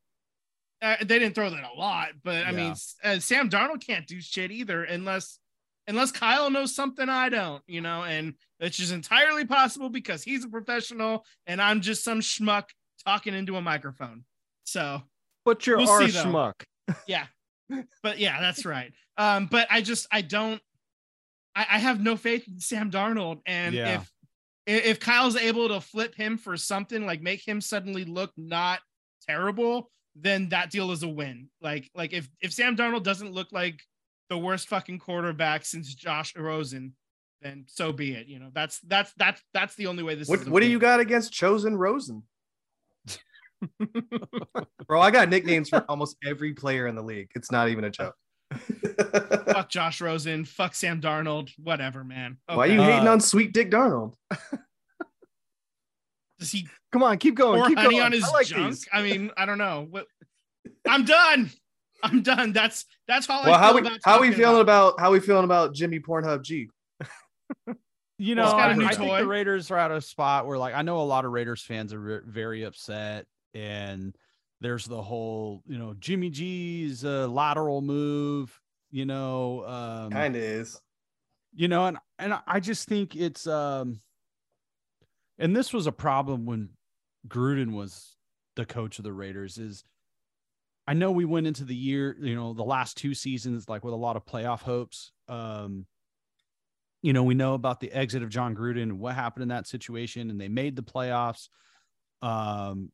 [0.82, 4.22] uh, they didn't throw that a lot, but I mean, uh, Sam Darnold can't do
[4.22, 5.40] shit either unless
[5.88, 10.46] unless Kyle knows something I don't, you know, and it's just entirely possible because he's
[10.46, 12.66] a professional and I'm just some schmuck
[13.06, 14.24] talking into a microphone.
[14.66, 15.02] So
[15.46, 16.54] But you're We'll our see, schmuck.
[17.08, 17.26] yeah
[18.04, 18.92] but yeah that's right.
[19.18, 20.62] Um but i just i don't
[21.56, 23.42] i, I have no faith in sam darnold.
[23.46, 23.96] And Yeah.
[23.96, 24.12] if
[24.66, 28.80] if if kyle's able to flip him for something like make him suddenly look not
[29.28, 31.50] terrible then that deal is a win.
[31.62, 33.82] Like like if if sam darnold doesn't look like
[34.30, 36.94] the worst fucking quarterback since josh rosen
[37.42, 38.28] then so be it.
[38.28, 40.80] You know that's that's that's that's the only way this What is what do you
[40.80, 42.24] got against Chosen Rosen?
[44.88, 47.30] Bro, I got nicknames for almost every player in the league.
[47.36, 48.16] It's not even a joke.
[49.46, 53.54] fuck josh rosen fuck sam darnold whatever man Why are you hating Uh, on Sweet
[53.54, 54.16] Dick Darnold?
[56.40, 57.60] does he Come on, keep going.
[57.60, 58.06] pour keep honey going.
[58.06, 58.70] on his I like junk.
[58.72, 58.88] these.
[58.92, 59.86] I mean, I don't know.
[59.88, 60.08] What
[60.88, 61.52] I'm done.
[62.02, 62.52] I'm done.
[62.54, 65.20] That's that's all Well, I how feel we about how we feeling about how we
[65.20, 66.70] feeling about Jimmy Pornhub G?
[68.18, 70.48] You know, it's got I, a new I think the Raiders are at a spot
[70.48, 74.16] where, like, I know a lot of Raiders fans are ve- very upset, and
[74.62, 78.60] there's the whole, you know, Jimmy G's uh, lateral move.
[78.92, 80.82] You know, um, Kind of is.
[81.54, 84.02] you know, and and I just think it's, um,
[85.38, 86.70] and this was a problem when
[87.28, 88.16] Gruden was
[88.56, 89.58] the coach of the Raiders.
[89.60, 89.84] Is
[90.88, 93.94] I know we went into the year, you know, the last two seasons like with
[93.94, 95.12] a lot of playoff hopes.
[95.28, 95.86] Um,
[97.04, 99.68] you know, we know about the exit of Jon Gruden and what happened in that
[99.68, 101.48] situation, and they made the playoffs.
[102.24, 102.92] Um,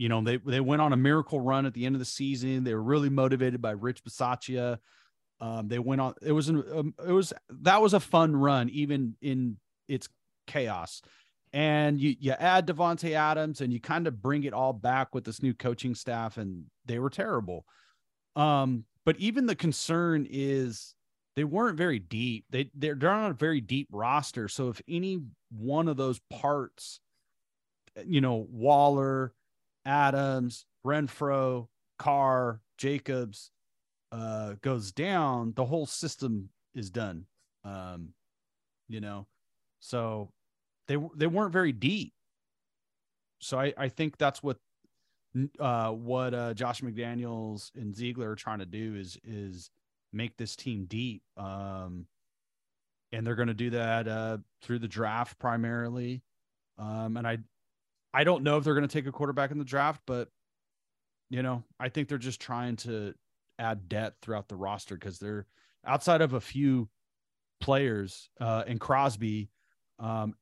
[0.00, 2.64] you know, they they went on a miracle run at the end of the season.
[2.64, 4.78] They were really motivated by Rich Bisaccia.
[5.40, 6.14] Um, they went on.
[6.22, 9.58] It was an um, it was that was a fun run, even in
[9.88, 10.08] its
[10.46, 11.02] chaos.
[11.52, 15.24] And you you add Davante Adams, and you kind of bring it all back with
[15.24, 17.66] this new coaching staff, and they were terrible.
[18.36, 20.94] Um, but even the concern is
[21.36, 22.46] they weren't very deep.
[22.48, 24.48] They they're, they're not a very deep roster.
[24.48, 27.00] So if any one of those parts,
[28.06, 29.34] you know, Waller,
[29.84, 33.50] Adams, Renfrow, Carr, Jacobs,
[34.12, 37.26] uh, goes down, the whole system is done.
[37.64, 38.10] Um,
[38.88, 39.26] you know,
[39.80, 40.30] so
[40.88, 42.12] they they weren't very deep.
[43.40, 44.58] So I I think that's what
[45.60, 49.70] uh what uh Josh McDaniels and Ziegler are trying to do is is
[50.12, 51.22] make this team deep.
[51.36, 52.06] Um
[53.12, 56.22] and they're going to do that uh through the draft primarily.
[56.78, 57.38] Um and I
[58.12, 60.28] I don't know if they're going to take a quarterback in the draft, but
[61.28, 63.14] you know, I think they're just trying to
[63.58, 65.46] add depth throughout the roster because they're
[65.86, 66.88] outside of a few
[67.60, 69.50] players uh and Crosby
[69.98, 70.32] um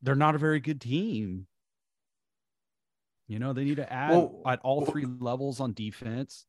[0.00, 1.46] they're not a very good team.
[3.26, 6.46] You know, they need to add Well, at all well- three levels on defense.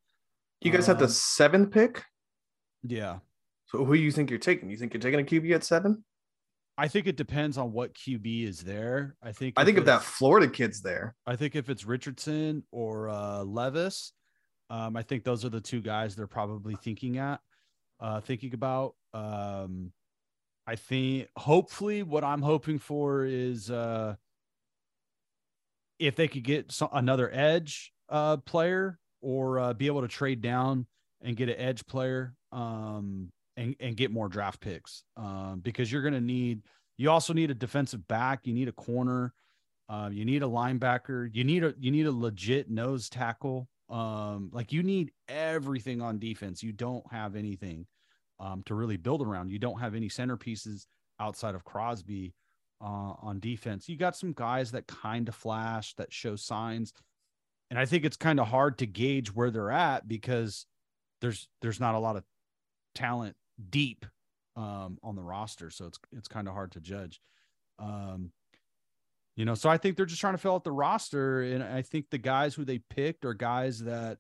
[0.62, 2.04] You guys have the Um, seventh pick.
[2.84, 3.20] Yeah.
[3.68, 4.70] So who do you think you're taking?
[4.70, 6.04] You think you're taking a QB at seven?
[6.80, 9.18] I think it depends on what QB is there.
[9.22, 13.10] I think I think if that Florida kid's there, I think if it's Richardson or
[13.10, 14.14] uh, Levis,
[14.70, 17.42] um, I think those are the two guys they're probably thinking at,
[18.00, 18.96] uh, thinking about.
[19.14, 19.92] Um,
[20.66, 24.16] I think hopefully what I'm hoping for is uh,
[26.00, 30.40] if they could get some, another edge uh, player or uh, be able to trade
[30.40, 30.86] down
[31.22, 36.02] and get an edge player um, and, and get more draft picks um, because you're
[36.02, 36.62] going to need,
[36.98, 39.34] you also need a defensive back, you need a corner.
[39.90, 41.30] Um, you need a linebacker.
[41.34, 43.68] You need a you need a legit nose tackle.
[43.90, 46.62] Um, like you need everything on defense.
[46.62, 47.88] You don't have anything
[48.40, 49.52] um, to really build around.
[49.52, 50.86] You don't have any centerpieces
[51.20, 52.36] outside of Crosby
[52.82, 53.90] uh, on defense.
[53.90, 56.94] You got some guys that kind of flash, that show signs,
[57.72, 60.68] and I think it's kind of hard to gauge where they're at because
[61.22, 62.24] there's there's not a lot of
[62.94, 63.36] talent
[63.70, 64.06] deep
[64.56, 67.22] um, on the roster, so it's it's kind of hard to judge.
[67.80, 68.32] Um,
[69.36, 71.82] you know, so I think they're just trying to fill out the roster, and I
[71.82, 74.18] think the guys who they picked are guys that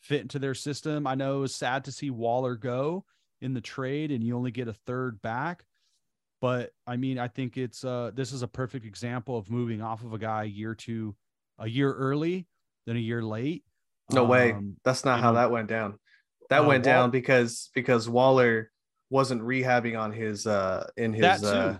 [0.00, 1.06] fit into their system.
[1.06, 3.04] I know it was sad to see Waller go
[3.40, 5.64] in the trade, and you only get a third back.
[6.40, 10.04] But I mean, I think it's uh this is a perfect example of moving off
[10.04, 11.14] of a guy a year to
[11.58, 12.46] a year early
[12.86, 13.64] than a year late.
[14.12, 14.52] no way.
[14.52, 15.98] Um, That's not how know- that went down.
[16.52, 18.70] That Uh, went down because because Waller
[19.10, 21.46] wasn't rehabbing on his uh in his That too.
[21.46, 21.78] uh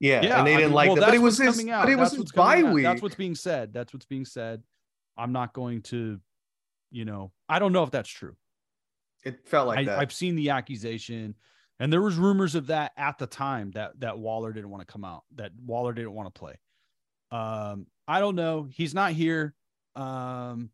[0.00, 1.06] yeah, yeah, and they I didn't mean, like well, that.
[1.06, 1.84] But it was his coming out.
[1.84, 2.74] but it was That's his coming bye out.
[2.74, 2.84] week.
[2.84, 3.72] That's what's being said.
[3.74, 4.62] That's what's being said.
[5.18, 6.18] I'm not going to,
[6.90, 8.34] you know, I don't know if that's true.
[9.24, 9.98] it felt like I, that.
[9.98, 11.34] I've seen the accusation,
[11.78, 14.90] and there was rumors of that at the time that that Waller didn't want to
[14.90, 16.58] come out, that Waller didn't want to play.
[17.30, 18.68] Um, I don't know.
[18.72, 19.54] He's not here.
[19.96, 20.70] Um,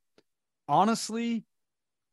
[0.69, 1.45] honestly,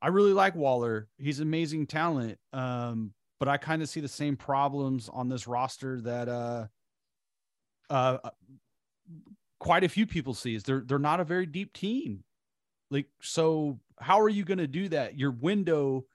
[0.03, 1.07] I really like Waller.
[1.17, 2.37] He's amazing talent.
[2.51, 6.67] Um, but I kind of see the same problems on this roster that uh,
[7.89, 8.17] uh,
[9.59, 10.55] quite a few people see.
[10.55, 12.23] Is they're they're not a very deep team.
[12.91, 15.17] Like, so how are you going to do that?
[15.17, 16.05] Your window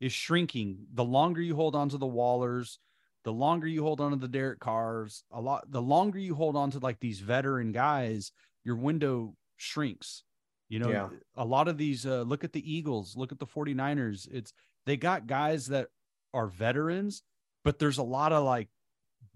[0.00, 0.86] is shrinking.
[0.94, 2.78] The longer you hold on to the Wallers,
[3.24, 6.56] the longer you hold on to the Derek Carrs, a lot, the longer you hold
[6.56, 8.32] on to like these veteran guys,
[8.64, 10.24] your window shrinks.
[10.68, 11.08] You know, Yeah.
[11.36, 14.28] a lot of these, uh, look at the Eagles, look at the 49ers.
[14.30, 14.52] It's,
[14.86, 15.88] they got guys that
[16.34, 17.22] are veterans,
[17.64, 18.68] but there's a lot of like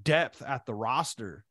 [0.03, 1.45] depth at the roster.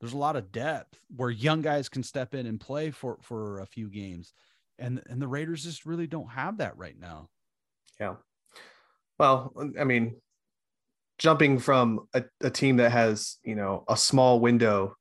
[0.00, 3.60] There's a lot of depth where young guys can step in and play for, for
[3.60, 4.32] a few games.
[4.78, 7.28] And, and the Raiders just really don't have that right now.
[8.00, 8.16] Yeah.
[9.18, 10.16] Well, I mean,
[11.18, 14.96] jumping from a, a team that has, you know, a small window,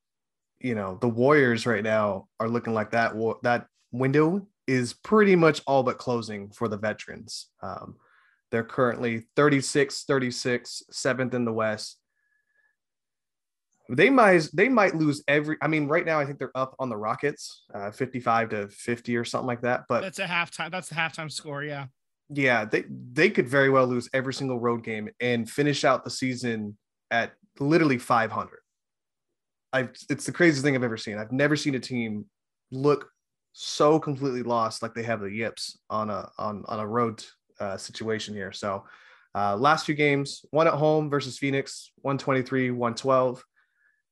[0.60, 3.14] you know, the Warriors right now are looking like that.
[3.42, 7.48] That window is pretty much all but closing for the veterans.
[7.62, 7.96] Um,
[8.52, 11.98] they're currently 36, 36, seventh in the West.
[13.90, 15.58] They might they might lose every.
[15.62, 19.18] I mean, right now I think they're up on the Rockets, uh, 55 to 50
[19.18, 19.84] or something like that.
[19.90, 20.72] But That's a halftime.
[20.72, 21.64] That's the halftime score.
[21.64, 21.88] Yeah.
[22.30, 26.10] yeah, they they could very well lose every single road game and finish out the
[26.10, 26.78] season
[27.10, 28.60] at literally 500.
[29.74, 31.18] I've it's the craziest thing I've ever seen.
[31.18, 32.26] I've never seen a team
[32.72, 33.10] look
[33.54, 37.24] so completely lost like they have the Yips on a on on a road
[37.60, 38.52] uh, situation here.
[38.52, 38.86] So
[39.34, 43.44] uh, last few games, one at home versus Phoenix, 123, 112.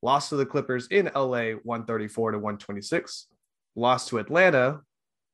[0.01, 3.27] Lost to the Clippers in LA, 134 to 126.
[3.75, 4.81] Lost to Atlanta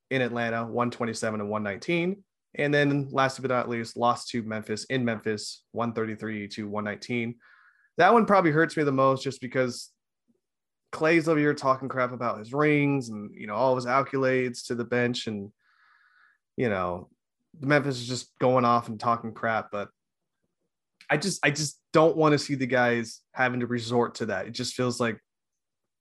[0.09, 2.23] in Atlanta, 127 to 119.
[2.57, 7.35] And then last but not least, lost to Memphis in Memphis, 133 to 119.
[7.97, 9.91] That one probably hurts me the most just because
[10.91, 14.67] Klay's over here talking crap about his rings and you know all of his accolades
[14.67, 15.51] to the bench, and
[16.57, 17.09] you know
[17.59, 19.71] Memphis is just going off and talking crap.
[19.71, 19.89] But
[21.09, 24.47] I just I just don't want to see the guys having to resort to that.
[24.47, 25.19] It just feels like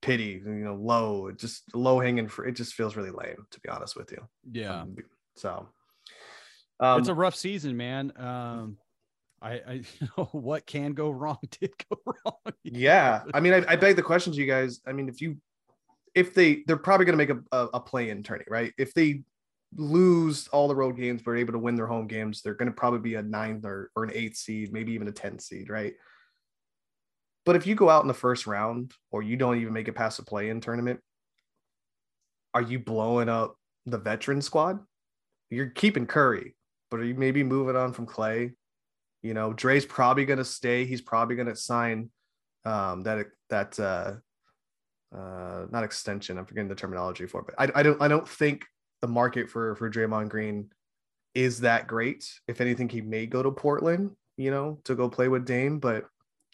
[0.01, 3.69] pity, you know, low, just low hanging for it just feels really lame, to be
[3.69, 4.27] honest with you.
[4.51, 4.81] Yeah.
[4.81, 4.95] Um,
[5.35, 5.67] so
[6.79, 8.13] um, it's a rough season, man.
[8.17, 8.77] Um,
[9.45, 12.53] I, I you know what can go wrong did go wrong.
[12.63, 13.23] yeah.
[13.33, 14.81] I mean, I, I beg the question to you guys.
[14.85, 15.37] I mean, if you
[16.15, 18.73] if they they're probably gonna make a, a, a play in tourney, right?
[18.77, 19.21] If they
[19.77, 22.71] lose all the road games but are able to win their home games, they're gonna
[22.71, 25.93] probably be a ninth or, or an eighth seed, maybe even a 10th seed, right?
[27.45, 29.93] But if you go out in the first round or you don't even make it
[29.93, 30.99] past the play in tournament,
[32.55, 34.79] are you blowing up the veteran squad?
[35.51, 36.55] You're keeping Curry,
[36.89, 38.53] but are you maybe moving on from Klay?
[39.25, 40.85] You know, Dre's probably going to stay.
[40.85, 42.11] He's probably going to sign
[42.63, 44.13] um, that that uh,
[45.11, 46.37] uh, not extension.
[46.37, 48.65] I'm forgetting the terminology for it, but I, I don't I don't think
[49.01, 50.69] the market for for Draymond Green
[51.33, 52.23] is that great.
[52.47, 56.05] If anything, he may go to Portland, you know, to go play with Dame, but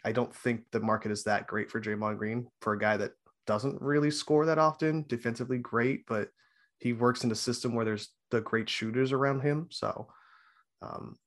[0.05, 3.11] I don't think the market is that great for Draymond Green for a guy that
[3.47, 5.03] doesn't really score that often.
[5.09, 6.29] Defensively, great, but
[6.79, 9.67] he works in a system where there's the great shooters around him.
[9.71, 10.07] So,
[10.81, 11.17] um,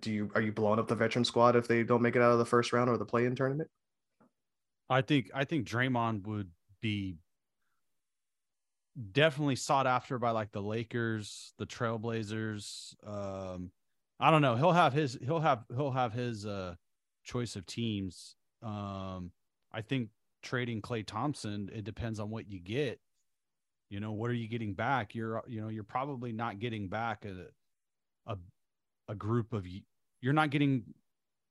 [0.00, 2.32] do you are you blowing up the veteran squad if they don't make it out
[2.32, 3.70] of the first round or the play-in tournament?
[4.90, 7.16] I think I think Draymond would be
[9.12, 12.94] definitely sought after by like the Lakers, the Trailblazers.
[13.06, 13.70] Um,
[14.18, 14.56] I don't know.
[14.56, 16.74] He'll have his he'll have he'll have his uh
[17.24, 18.34] choice of teams.
[18.62, 19.30] Um,
[19.72, 20.08] I think
[20.42, 23.00] trading Klay Thompson, it depends on what you get.
[23.90, 25.14] You know, what are you getting back?
[25.14, 27.46] You're you know, you're probably not getting back a
[28.30, 28.36] a,
[29.08, 29.66] a group of
[30.20, 30.84] you're not getting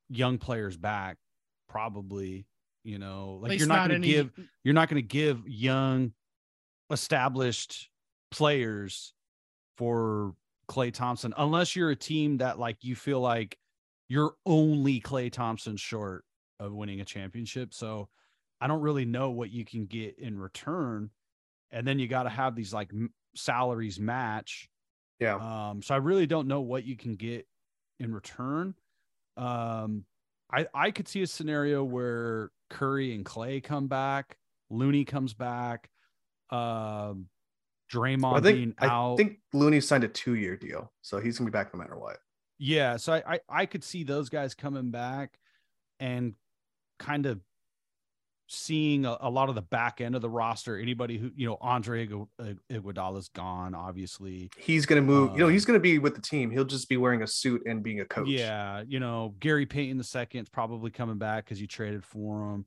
[0.09, 1.17] young players back,
[1.69, 2.45] probably.
[2.83, 4.31] You know, like you're not, not going to give
[4.63, 6.13] you're not going to give young
[6.89, 7.89] established
[8.31, 9.13] players
[9.77, 10.33] for
[10.69, 13.57] Klay Thompson unless you're a team that like you feel like
[14.07, 16.23] you're only Klay Thompson short
[16.59, 17.73] of winning a championship.
[17.73, 18.09] So
[18.61, 21.09] I don't really know what you can get in return.
[21.71, 22.91] And then you got to have these like
[23.35, 24.69] salaries match.
[25.19, 25.35] Yeah.
[25.35, 27.47] Um, so I really don't know what you can get
[27.99, 28.75] in return.
[29.35, 30.05] Um,
[30.51, 34.37] I I could see a scenario where Curry and Klay come back,
[34.69, 35.89] Looney comes back,
[36.49, 37.27] um,
[37.91, 39.13] Draymond I think, being out.
[39.13, 41.97] I think Looney signed a two year deal, so he's gonna be back no matter
[41.97, 42.17] what.
[42.59, 45.39] Yeah, so I, I I could see those guys coming back
[45.99, 46.33] and
[46.99, 47.39] kind of
[48.47, 50.77] seeing a, a, lot of the back end of the roster.
[50.77, 53.75] Anybody who you know, Andre Iguodala's gone.
[53.75, 55.33] Obviously, he's going to move.
[55.33, 56.49] you know, he's um, going to be with the team.
[56.49, 58.27] He'll just be wearing a suit and being a coach.
[58.27, 62.53] Yeah, you know, Gary Payton the second is probably coming back because you traded for
[62.53, 62.65] him.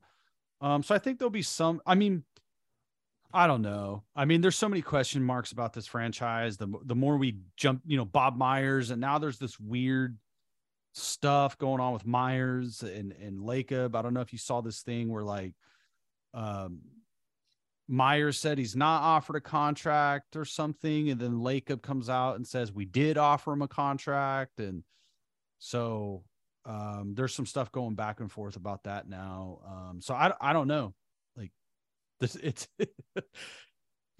[0.61, 1.81] Um, so I think there'll be some.
[1.85, 2.23] I mean,
[3.33, 4.03] I don't know.
[4.15, 6.57] I mean, there's so many question marks about this franchise.
[6.57, 10.17] The the more we jump, you know, Bob Myers, and now there's this weird
[10.93, 13.95] stuff going on with Myers and and Lacob.
[13.95, 15.53] I don't know if you saw this thing where like
[16.33, 16.81] um
[17.87, 22.47] Myers said he's not offered a contract or something, and then Lacob comes out and
[22.47, 24.83] says we did offer him a contract, and
[25.59, 26.23] so
[26.65, 29.59] um, there's some stuff going back and forth about that now.
[29.67, 30.93] Um, so I I don't know.
[31.35, 31.51] Like
[32.21, 32.69] this it's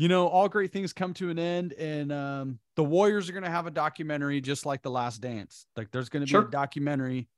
[0.02, 3.44] you know, all great things come to an end, and um, the Warriors are going
[3.44, 5.68] to have a documentary just like The Last Dance.
[5.78, 6.48] Like, there's going to be sure.
[6.48, 7.30] a documentary,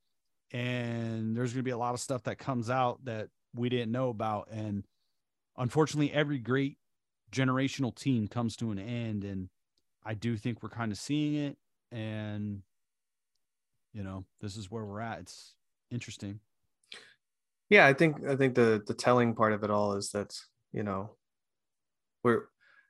[0.51, 3.91] and there's going to be a lot of stuff that comes out that we didn't
[3.91, 4.49] know about.
[4.51, 4.83] And
[5.57, 6.77] unfortunately, every great
[7.31, 9.49] generational team comes to an end, and
[10.05, 11.57] I do think we're kind of seeing it.
[11.91, 12.61] And
[13.93, 15.19] you know, this is where we're at.
[15.19, 15.53] It's
[15.91, 16.39] interesting.
[17.69, 20.35] Yeah, I think I think the the telling part of it all is that
[20.71, 21.11] you know
[22.23, 22.43] we're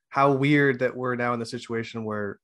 [0.10, 2.39] how weird that we're now in the situation where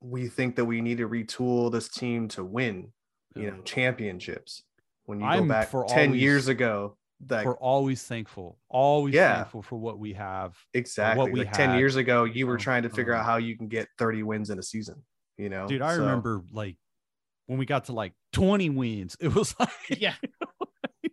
[0.00, 2.92] we think that we need to retool this team to win
[3.34, 4.62] you know championships
[5.04, 9.36] when you I'm go back 10 always, years ago that we're always thankful always yeah,
[9.36, 12.82] thankful for what we have exactly what we like 10 years ago you were trying
[12.82, 15.02] to figure out how you can get 30 wins in a season
[15.38, 16.76] you know dude i so, remember like
[17.46, 20.14] when we got to like 20 wins it was like yeah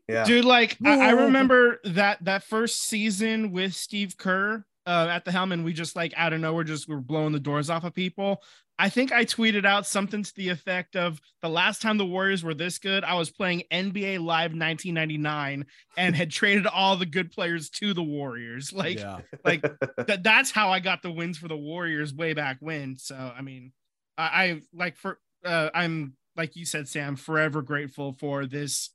[0.08, 0.26] yeah.
[0.26, 5.32] Dude, like I, I, remember that that first season with Steve Kerr uh, at the
[5.32, 7.94] helm, and we just like out of nowhere just were blowing the doors off of
[7.94, 8.42] people.
[8.80, 12.44] I think I tweeted out something to the effect of the last time the Warriors
[12.44, 15.66] were this good, I was playing NBA Live 1999
[15.96, 18.72] and had traded all the good players to the Warriors.
[18.84, 19.20] Like, yeah.
[19.46, 19.62] like
[20.08, 22.98] th- that's how I got the wins for the Warriors way back when.
[22.98, 23.72] So, I mean,
[24.18, 28.90] I, I like for uh, I'm like you said, Sam, forever grateful for this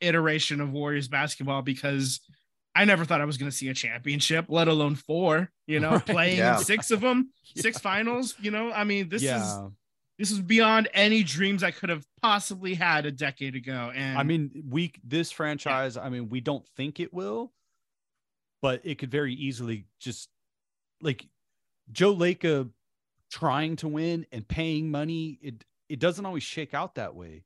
[0.00, 2.20] iteration of Warriors basketball because
[2.74, 5.92] I never thought I was going to see a championship, let alone four, you know,
[5.92, 6.06] right.
[6.06, 6.56] playing yeah.
[6.56, 9.42] six of them, six finals, you know, I mean, this yeah.
[9.42, 9.72] is
[10.18, 13.92] this is beyond any dreams I could have possibly had a decade ago.
[13.94, 17.52] And I mean, we this franchise, I mean, we don't think it will,
[18.62, 20.28] but it could very easily just
[21.00, 21.26] like
[21.92, 22.70] Joe Lacob
[23.30, 25.38] trying to win and paying money.
[25.42, 27.44] It it doesn't always shake out that way.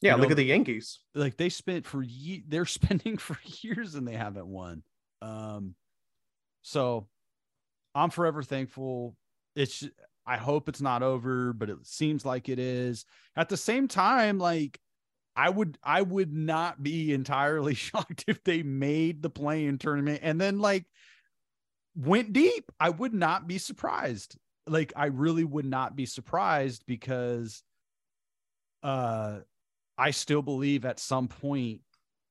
[0.00, 1.00] Yeah, You look at the Yankees.
[1.14, 4.82] Like they spent for ye- they're spending for years and they haven't won.
[5.22, 5.74] Um,
[6.62, 7.08] so
[7.94, 9.16] I'm forever thankful.
[9.54, 9.86] It's
[10.26, 13.04] I hope it's not over, but it seems like it is.
[13.36, 14.78] At the same time, like
[15.36, 20.40] I would I would not be entirely shocked if they made the play-in tournament and
[20.40, 20.86] then like
[21.96, 22.70] went deep.
[22.78, 24.36] I would not be surprised.
[24.66, 27.62] Like I really would not be surprised because
[28.82, 29.40] uh
[30.00, 31.82] I still believe at some point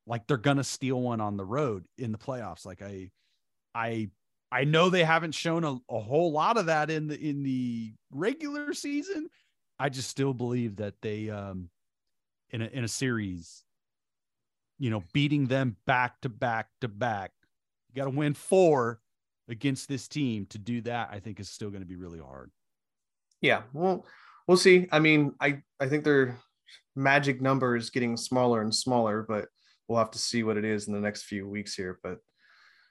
[0.08, 2.66] like they're gonna steal one on the road in the playoffs.
[2.66, 3.12] Like I
[3.76, 4.10] I
[4.52, 7.94] I know they haven't shown a, a whole lot of that in the in the
[8.12, 9.30] regular season.
[9.78, 11.70] I just still believe that they um
[12.50, 13.64] in a in a series,
[14.80, 17.32] you know, beating them back to back to back.
[17.90, 19.00] You gotta win four
[19.48, 22.50] against this team to do that, I think is still gonna be really hard.
[23.42, 24.08] Yeah, well,
[24.48, 24.88] we'll see.
[24.92, 26.40] I mean, I I think their
[27.00, 29.48] magic number is getting smaller and smaller, but
[29.88, 32.00] we'll have to see what it is in the next few weeks here.
[32.04, 32.20] But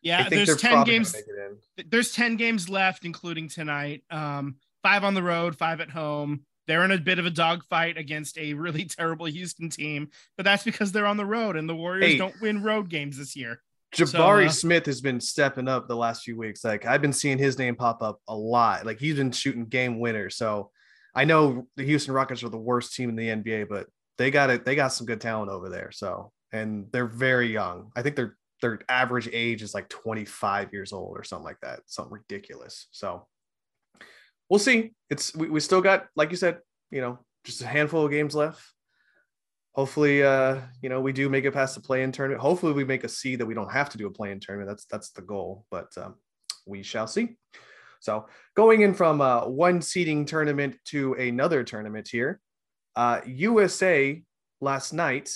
[0.03, 1.13] yeah, there's 10 games.
[1.13, 1.37] gonna make
[1.77, 1.91] it in.
[1.91, 4.03] There's 10 games left, including tonight.
[4.11, 6.41] Um, five on the road, five at home.
[6.67, 10.65] They're in a bit of a dogfight against a really terrible Houston team, but that's
[10.65, 12.19] because they're on the road and the Warriors Hey.
[12.19, 13.63] don't win road games this year.
[13.95, 16.63] Jabari uh, Smith has been stepping up the last few weeks.
[16.63, 18.85] Like I've been seeing his name pop up a lot.
[18.85, 20.37] Like he's been shooting game winners.
[20.37, 20.71] So
[21.15, 23.87] I know the Houston Rockets are the worst team in the NBA, but
[24.19, 24.65] they got it.
[24.65, 25.91] They got some good talent over there.
[25.93, 27.91] So and they're very young.
[27.97, 31.81] I think their their average age is like 25 years old or something like that.
[31.87, 32.89] Something ridiculous.
[32.91, 33.27] So
[34.51, 34.93] we'll see.
[35.11, 36.59] It's we, we still got, like you said,
[36.91, 38.63] you know, just a handful of games left
[39.79, 43.05] hopefully uh you know we do make it past the play-in tournament hopefully we make
[43.05, 45.65] a see that we don't have to do a play-in tournament that's that's the goal
[45.71, 46.17] but um,
[46.67, 47.37] we shall see
[48.01, 52.41] so going in from uh, one seeding tournament to another tournament here
[52.99, 54.23] uh usa
[54.61, 55.31] last night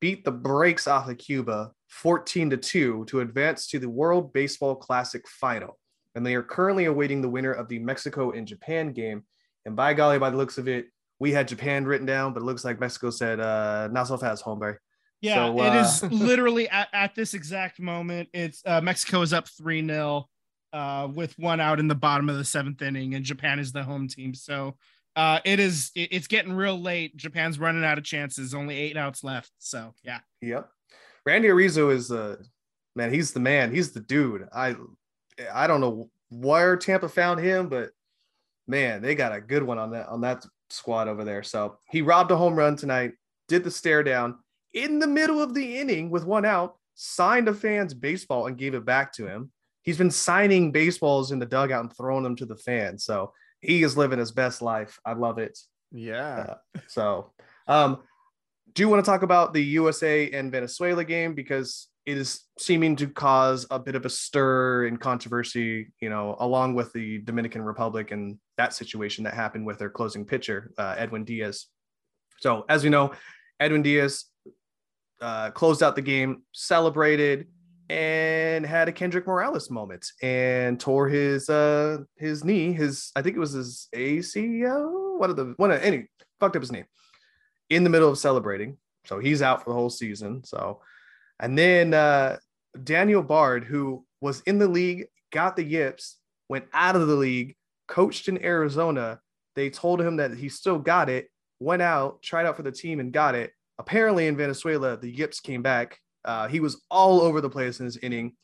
[0.00, 4.74] beat the brakes off of cuba 14 to 2 to advance to the world baseball
[4.74, 5.78] classic final
[6.14, 9.22] and they are currently awaiting the winner of the mexico and japan game
[9.66, 10.86] and by golly by the looks of it
[11.22, 14.42] we had Japan written down, but it looks like Mexico said, uh, not so fast,
[14.42, 14.76] hombre.
[15.20, 18.28] Yeah, So, uh, is literally at, at this exact moment.
[18.32, 20.28] It's uh, Mexico is up 3 0
[20.72, 23.84] uh, with one out in the bottom of the seventh inning, and Japan is the
[23.84, 24.34] home team.
[24.34, 24.74] So
[25.16, 27.16] uh, it is it- it's getting real late.
[27.16, 29.50] Japan's running out of chances, only eight outs left.
[29.58, 30.20] So yeah.
[30.40, 30.68] Yep.
[31.26, 32.36] Randy Arizo is uh
[32.96, 33.72] man, he's the man.
[33.74, 34.48] He's the dude.
[34.54, 34.74] I
[35.52, 37.90] I don't know where Tampa found him, but
[38.66, 41.42] man, they got a good one on that on that squad over there.
[41.42, 43.12] So he robbed a home run tonight,
[43.48, 44.38] did the stare down
[44.72, 48.74] in the middle of the inning with one out, signed a fan's baseball and gave
[48.74, 49.52] it back to him.
[49.82, 53.04] He's been signing baseballs in the dugout and throwing them to the fans.
[53.04, 53.32] So
[53.62, 54.98] he is living his best life.
[55.06, 55.58] I love it.
[55.92, 56.54] Yeah.
[56.88, 57.32] So,
[57.66, 58.02] um,
[58.74, 62.96] do you want to talk about the USA and Venezuela game because it is seeming
[62.96, 67.62] to cause a bit of a stir and controversy, you know, along with the Dominican
[67.62, 71.66] Republic and that situation that happened with their closing pitcher, uh, Edwin Diaz.
[72.40, 73.12] So, as we know,
[73.60, 74.24] Edwin Diaz
[75.20, 77.46] uh, closed out the game, celebrated,
[77.88, 83.36] and had a Kendrys Morales moment and tore his uh his knee, his I think
[83.36, 86.08] it was his ACL, one of the one of any
[86.40, 86.84] fucked up his knee
[87.70, 88.76] in the middle of celebrating.
[89.04, 90.44] So he's out for the whole season.
[90.44, 90.80] So
[91.40, 92.38] and then uh
[92.82, 96.18] Daniel Bard, who was in the league, got the yips,
[96.48, 97.56] went out of the league,
[97.88, 99.20] coached in Arizona.
[99.56, 101.28] They told him that he still got it,
[101.60, 103.52] went out, tried out for the team and got it.
[103.78, 105.98] Apparently in Venezuela, the yips came back.
[106.24, 108.34] Uh, he was all over the place in his inning.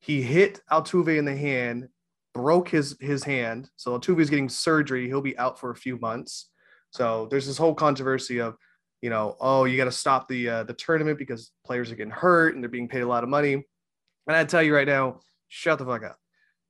[0.00, 1.88] He hit Altuve in the hand,
[2.34, 3.70] broke his his hand.
[3.76, 5.06] So Altuve is getting surgery.
[5.06, 6.50] He'll be out for a few months.
[6.90, 8.56] So there's this whole controversy of,
[9.02, 12.12] you know, oh, you got to stop the uh, the tournament because players are getting
[12.12, 13.52] hurt and they're being paid a lot of money.
[13.54, 16.16] And I tell you right now, shut the fuck up,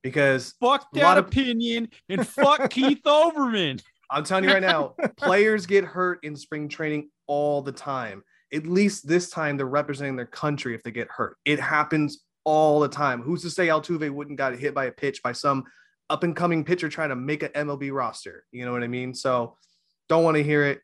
[0.03, 3.81] because Fuck A lot that of- opinion and fuck Keith Olbermann.
[4.09, 8.23] I'm telling you right now, players get hurt in spring training all the time.
[8.53, 11.37] At least this time, they're representing their country if they get hurt.
[11.45, 13.21] It happens all the time.
[13.21, 15.65] Who's to say Altuve wouldn't got hit by a pitch by some
[16.09, 18.45] up and coming pitcher trying to make an MLB roster?
[18.51, 19.13] You know what I mean?
[19.13, 19.57] So
[20.07, 20.79] don't want to hear it.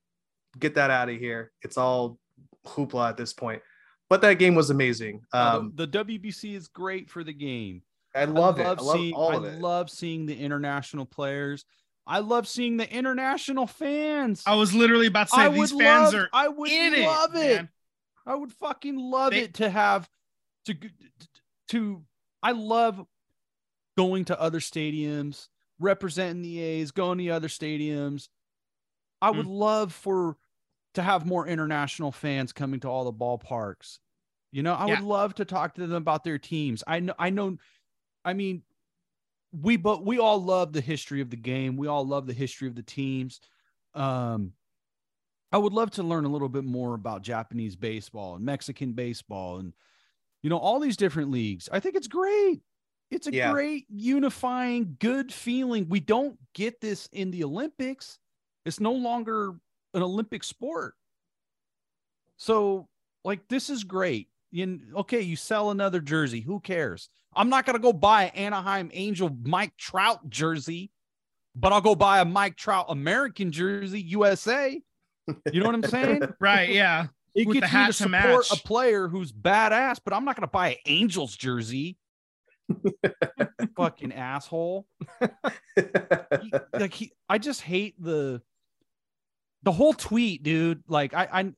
[0.59, 1.51] Get that out of here.
[1.61, 2.19] It's all
[2.67, 3.61] hoopla at this point.
[4.09, 5.21] But that game was amazing.
[5.33, 7.81] Uh, Um, the, the WBC is great for the game.
[8.13, 8.65] I love, I it.
[8.65, 9.61] I love seeing, all I of it.
[9.61, 11.65] love seeing the international players.
[12.05, 14.43] I love seeing the international fans.
[14.45, 17.05] I was literally about to say I these fans love, are I would in it.
[17.05, 17.55] love it.
[17.55, 17.69] man.
[18.25, 20.09] I would fucking love They- it to have
[20.65, 20.75] to
[21.69, 22.03] to
[22.41, 23.05] I love
[23.97, 25.47] going to other stadiums,
[25.79, 28.27] representing the A's, going to other stadiums.
[29.21, 29.37] I Hmm.
[29.37, 30.37] would love for
[30.95, 33.99] to have more international fans coming to all the ballparks.
[34.51, 34.95] You know, I Yeah.
[34.95, 36.83] would love to talk to them about their teams.
[36.85, 37.57] I know I know
[38.25, 38.63] I mean
[39.53, 41.77] we but we all love the history of the game.
[41.77, 43.41] We all love the history of the teams.
[43.93, 44.53] Um
[45.51, 49.59] I would love to learn a little bit more about Japanese baseball and Mexican baseball
[49.59, 49.73] and
[50.41, 51.69] you know all these different leagues.
[51.71, 52.61] I think it's great.
[53.11, 53.51] It's a Yeah.
[53.51, 55.89] great unifying good feeling.
[55.89, 58.19] We don't get this in the Olympics.
[58.65, 59.51] It's no longer
[59.93, 60.95] an Olympic sport.
[62.37, 62.89] So
[63.23, 64.29] like this is great.
[64.53, 66.39] You, okay, you sell another jersey.
[66.39, 67.09] Who cares?
[67.35, 70.91] I'm not gonna go buy an Anaheim Angel Mike Trout jersey,
[71.55, 74.79] but I'll go buy a Mike Trout American jersey USA.
[75.51, 76.21] You know what I'm saying?
[76.39, 76.69] right.
[76.69, 77.07] Yeah.
[77.33, 80.45] It With gets hat to to support a player who's badass, but I'm not gonna
[80.45, 81.97] buy an Angels jersey.
[83.75, 84.85] Fucking asshole.
[85.75, 88.43] He- like he, I just hate the
[89.63, 90.83] the whole tweet, dude.
[90.87, 91.53] Like I, I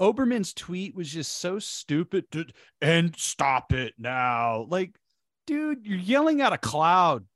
[0.00, 2.24] Olbermann's tweet was just so stupid.
[2.30, 4.66] Dude, and stop it now.
[4.68, 4.96] Like,
[5.46, 7.26] dude, you're yelling at a cloud.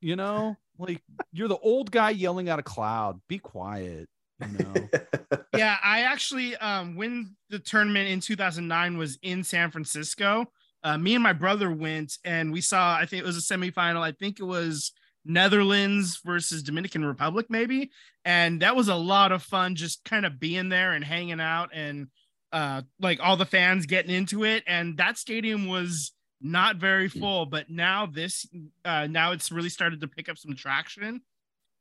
[0.00, 1.02] You know, like
[1.32, 3.20] you're the old guy yelling at a cloud.
[3.28, 4.08] Be quiet.
[4.40, 4.88] You know.
[5.56, 10.46] yeah, I actually um when the tournament in 2009 was in San Francisco,
[10.82, 14.00] uh, me and my brother went and we saw I think it was a semifinal.
[14.00, 14.92] I think it was
[15.24, 17.90] Netherlands versus Dominican Republic maybe,
[18.24, 21.70] and that was a lot of fun just kind of being there and hanging out
[21.74, 22.08] and
[22.52, 24.64] uh like all the fans getting into it.
[24.66, 26.12] And that stadium was
[26.42, 28.46] not very full but now this
[28.84, 31.20] uh now it's really started to pick up some traction.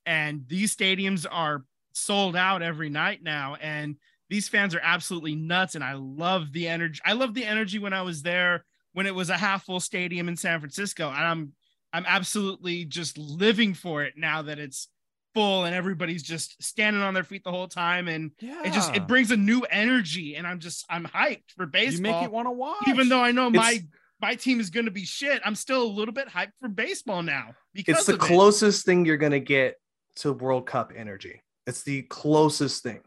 [0.06, 1.64] And these stadiums are
[1.94, 3.56] sold out every night now.
[3.62, 3.96] And
[4.30, 5.76] these fans are absolutely nuts.
[5.76, 9.16] And i love the energy i love the energy when i was there when it
[9.16, 11.08] was a half full stadium in san francisco.
[11.08, 11.54] And i'm
[11.94, 14.88] i'm absolutely just living for it now that it's
[15.36, 18.64] full and everybody's just standing on their feet the whole time and Yeah.
[18.64, 22.02] it just it brings a new energy and i'm just i'm hyped for baseball you
[22.16, 22.88] make it want to watch.
[22.88, 23.88] even though i know my It's-
[24.22, 27.22] my team is going to be shit i'm still a little bit hyped for baseball
[27.24, 28.26] now because it's the of it.
[28.26, 29.76] closest thing you're gonna get
[30.16, 31.42] to World Cup energy.
[31.66, 33.00] It's the closest thing,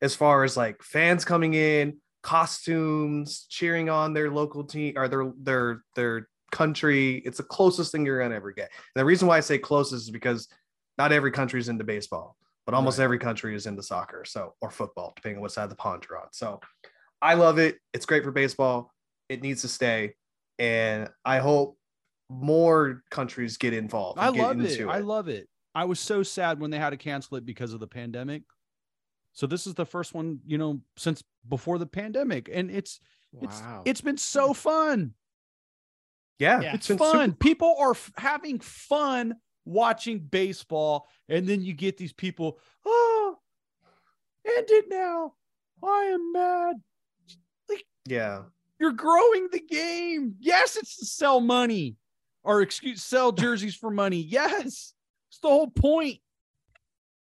[0.00, 5.32] as far as like fans coming in, costumes, cheering on their local team or their
[5.38, 7.16] their their country.
[7.26, 8.70] It's the closest thing you're gonna ever get.
[8.72, 10.48] And the reason why I say closest is because
[10.98, 13.04] not every country is into baseball, but almost Right.
[13.04, 16.06] every country is into soccer, so or football, depending on what side of the pond
[16.08, 16.28] you're on.
[16.32, 16.60] So
[17.20, 17.78] I love it.
[17.92, 18.92] It's great for baseball.
[19.28, 20.14] It needs to stay,
[20.58, 21.78] and I hope
[22.28, 24.18] more countries get involved.
[24.18, 24.70] I get love it.
[24.72, 25.48] into I love it.
[25.74, 28.42] I was so sad when they had to cancel it because of the pandemic.
[29.34, 33.00] So this is the first one, you know, since before the pandemic, and it's
[33.42, 35.12] it's it's been so fun.
[36.38, 36.74] Yeah, Yeah.
[36.74, 37.30] It's been fun.
[37.30, 42.58] super- People are f- having fun watching baseball, and then you get these people.
[42.84, 43.38] Oh,
[44.46, 45.34] end it now.
[45.82, 46.76] I am mad.
[47.68, 48.42] Like, yeah,
[48.78, 50.36] You're growing the game.
[50.38, 51.96] Yes, it's to sell money,
[52.44, 54.18] or excuse sell jerseys for money.
[54.20, 54.92] Yes,
[55.30, 56.18] it's the whole point.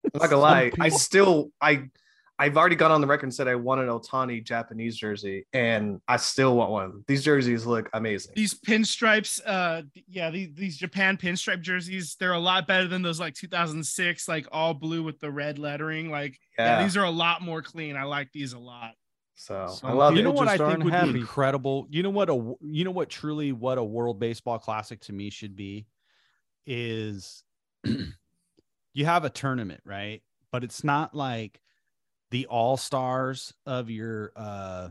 [0.04, 0.72] I'm not gonna lie.
[0.80, 1.90] I still, I,
[2.38, 6.02] I've already gone on the record and said I want an Ohtani Japanese jersey, and
[6.08, 7.04] I still want one.
[7.08, 8.34] These jerseys look amazing.
[8.36, 13.20] these pinstripes uh yeah these, these japan pinstripe jerseys they're a lot better than those
[13.20, 17.10] like 2006 like all blue with the red lettering like yeah, Yeah, these are a
[17.12, 18.92] lot more clean i like these a lot
[19.38, 20.24] so Some I love you it.
[20.24, 21.12] know what I think would happy.
[21.14, 21.88] be incredible.
[21.90, 25.30] You know what a you know what truly what a World Baseball Classic to me
[25.30, 25.88] should be
[26.66, 27.44] is
[28.94, 30.22] you have a tournament, right?
[30.54, 31.60] But it's not like
[32.36, 34.90] the all stars of your uh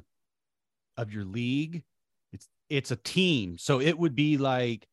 [0.96, 1.84] of your league.
[2.32, 3.58] It's it's a team.
[3.58, 4.88] So it would be like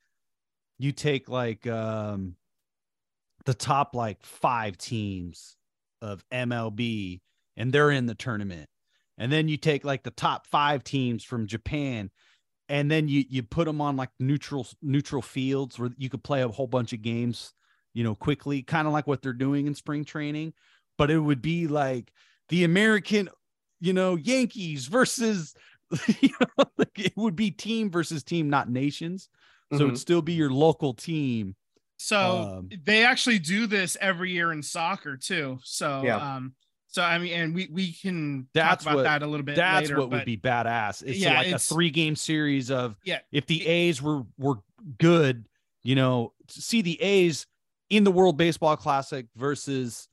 [0.78, 2.36] you take like um
[3.46, 5.56] the top like five teams
[6.02, 7.22] of MLB
[7.56, 8.68] and they're in the tournament
[9.18, 12.10] and then you take like the top five teams from Japan,
[12.68, 16.42] and then you you put them on like neutral neutral fields where you could play
[16.42, 17.54] a whole bunch of games,
[17.94, 20.52] you know, quickly, kind of like what they're doing in spring training.
[20.98, 22.12] But it would be like
[22.52, 23.30] the American,
[23.80, 25.56] you know, Yankees versus,
[26.22, 29.30] you know, like it would be team versus team, not nations.
[29.74, 29.88] So Mhm.
[29.88, 31.56] it'd still be your local team.
[31.98, 36.18] so Um, they actually do this every year in soccer too so Yeah.
[36.36, 36.56] um
[36.88, 39.56] so i mean and we we can That's talk about what- that a little bit
[39.56, 41.04] That's later, what would be badass.
[41.06, 43.20] It's Yeah, like a three game series of Yeah.
[43.32, 44.56] If the A's were were
[44.98, 45.46] good,
[45.84, 47.46] you know, see the A's
[47.92, 50.08] in the World Baseball Classic versus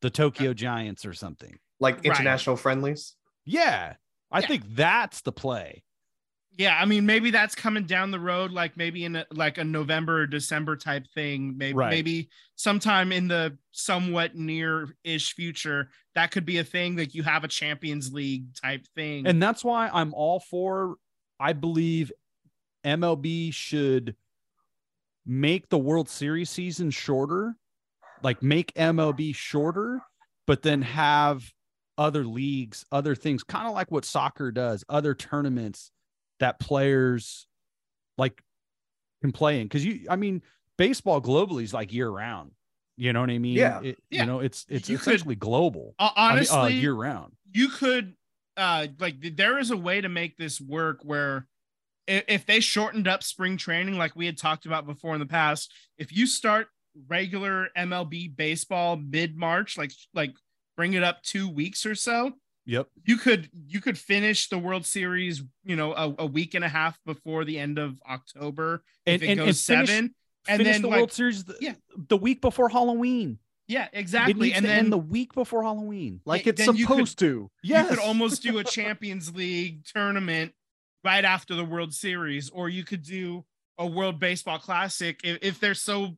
[0.00, 1.58] the Tokyo Giants or something.
[1.80, 2.06] Like Right.
[2.06, 3.14] international friendlies.
[3.44, 3.94] Yeah.
[4.30, 4.46] I Yeah.
[4.46, 5.82] think that's the play.
[6.58, 9.64] Yeah, I mean, maybe that's coming down the road, like maybe in a, like a
[9.64, 11.56] November or December type thing.
[11.58, 11.90] Maybe Right.
[11.90, 16.96] maybe sometime in the somewhat near-ish future, that could be a thing.
[16.96, 19.26] Like you have a Champions League type thing.
[19.26, 20.96] And that's why I'm all for
[21.38, 22.10] I believe
[22.84, 24.16] MLB should
[25.26, 27.54] make the World Series season shorter,
[28.22, 30.00] like make MLB shorter,
[30.46, 31.52] but then have
[31.98, 35.90] other leagues, other things, kind of like what soccer does, other tournaments
[36.40, 37.46] that players
[38.18, 38.42] like
[39.22, 39.68] can play in.
[39.68, 40.42] Cause you, I mean,
[40.76, 42.52] baseball globally is like year round.
[42.98, 43.56] You know what I mean?
[43.56, 43.80] Yeah.
[43.82, 44.20] It- Yeah.
[44.22, 45.94] You know, it's it's You could- essentially global.
[45.98, 47.32] Uh, I mean, honestly, uh, year round.
[47.52, 48.14] you could
[48.58, 51.46] uh like there is a way to make this work where
[52.06, 55.26] if, if they shortened up spring training like we had talked about before in the
[55.26, 56.68] past if you start
[57.06, 60.32] regular mlb baseball mid-march like like
[60.76, 62.32] bring it up two weeks or so
[62.66, 62.88] Yep.
[63.04, 66.68] you could you could finish the world series you know a, a week and a
[66.68, 70.10] half before the end of october if And- it and- goes and finish-
[70.48, 71.74] and finish then the like World Series the, yeah.
[72.08, 73.38] the week before Halloween.
[73.68, 76.20] yeah exactly and then the week before Halloween.
[76.24, 77.50] Like Yeah, it's you could- supposed to.
[77.62, 80.52] you could almost do a Champions League tournament
[81.04, 83.44] right after the World Series, or you could do
[83.78, 86.16] a World Baseball Classic if, if they're so,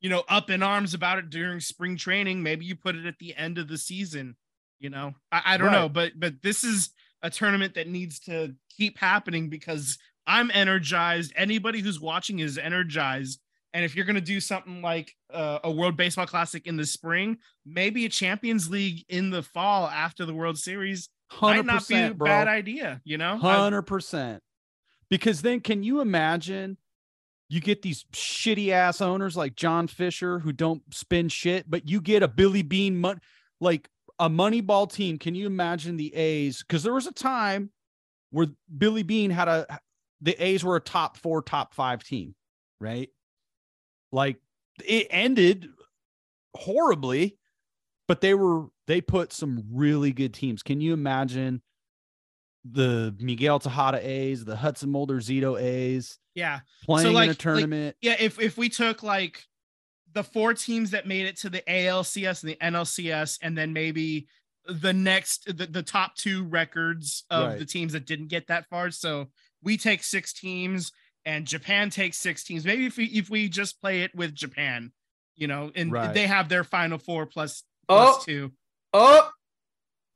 [0.00, 2.42] you know, up in arms about it during spring training.
[2.42, 4.36] Maybe you put it at the end of the season.
[4.78, 6.90] You know, I, I don't know, but but this is
[7.22, 11.32] a tournament that needs to keep happening because I'm energized.
[11.34, 13.40] Anybody who's watching is energized.
[13.74, 16.86] And if you're going to do something like uh, a World Baseball Classic in the
[16.86, 21.08] spring, maybe a Champions League in the fall after the World Series
[21.42, 22.26] might not be a bro.
[22.26, 23.00] bad idea.
[23.04, 24.42] You know, Hundred percent.
[25.10, 26.76] Because then, can you imagine?
[27.48, 32.00] You get these shitty ass owners like John Fisher who don't spend shit, but you
[32.00, 33.20] get a Billy Beane mon-
[33.60, 33.88] like
[34.18, 35.18] a Moneyball team.
[35.18, 36.62] Can you imagine the A's?
[36.62, 37.70] Because there was a time
[38.30, 39.80] where Billy Beane had a
[40.20, 42.34] the A's were a top four, top five team,
[42.80, 43.08] right?
[44.12, 44.36] Like
[44.84, 45.68] it ended
[46.54, 47.38] horribly,
[48.06, 50.62] but they were they put some really good teams.
[50.62, 51.62] Can you imagine
[52.64, 57.38] the Miguel Tejada A's, the Hudson Mulder Zito A's yeah, playing like- in a like-
[57.38, 57.96] tournament?
[58.00, 58.16] yeah.
[58.18, 59.44] If if we took like
[60.12, 64.26] the four teams that made it to the ALCS and the NLCS, and then maybe
[64.66, 67.58] the next the, the top two records of Right.
[67.58, 68.90] the teams that didn't get that far.
[68.90, 69.28] So
[69.62, 70.92] we take six teams
[71.24, 72.64] and Japan takes six teams.
[72.64, 74.92] Maybe if we if we just play it with Japan,
[75.36, 76.14] you know, and Right.
[76.14, 78.52] they have their final four plus plus Oh, two.
[78.92, 79.30] oh,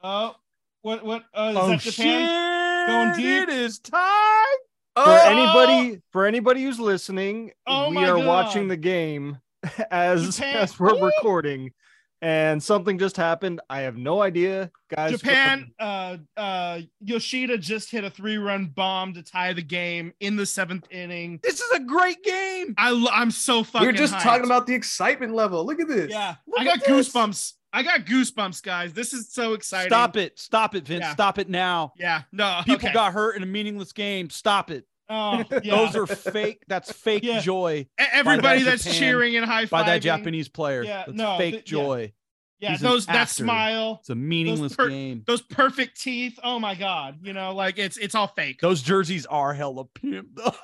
[0.05, 0.35] Oh,
[0.83, 2.87] what what uh, is oh that Japan?
[2.89, 3.49] Going deep?
[3.49, 4.59] It is time.
[4.95, 8.26] For oh, anybody for anybody who's listening, Oh we are God.
[8.26, 9.38] watching the game
[9.90, 11.07] as as we're Woo!
[11.07, 11.72] recording.
[12.20, 13.61] And something just happened.
[13.68, 15.11] I have no idea, guys.
[15.11, 20.47] Japan, uh, uh, Yoshida just hit a three-run bomb to tie the game in the
[20.47, 21.40] seventh inning.
[21.43, 22.74] This is a great game.
[22.78, 23.80] I, lo- I'm so fucking.
[23.80, 24.22] We were just hyped.
[24.22, 25.66] talking about the excitement level.
[25.66, 26.12] Look at this.
[26.12, 27.09] Yeah, Look I got at this.
[27.09, 27.55] goosebumps.
[27.73, 28.93] I got goosebumps, guys.
[28.93, 29.89] This is so exciting.
[29.91, 30.39] Stop it.
[30.39, 31.03] Stop it, Vince.
[31.03, 31.12] Yeah.
[31.12, 31.93] Stop it now.
[31.97, 32.93] Yeah, no, People okay.
[32.93, 34.29] got hurt in a meaningless game.
[34.31, 34.85] Stop it.
[35.09, 35.77] Oh, yeah.
[35.77, 36.62] Those are fake.
[36.68, 37.41] That's fake Yeah.
[37.41, 39.99] joy everybody that that's Japan- cheering and high by that.
[39.99, 40.83] Japanese player.
[40.85, 42.12] Yeah, That's no, fake th- joy.
[42.61, 45.25] Yeah, He's those that smile, It's a meaningless per- game.
[45.27, 46.39] those perfect teeth.
[46.45, 48.61] Oh my god, you know, like it's it's all fake.
[48.61, 50.29] Those jerseys are hella pimp.
[50.35, 50.55] though.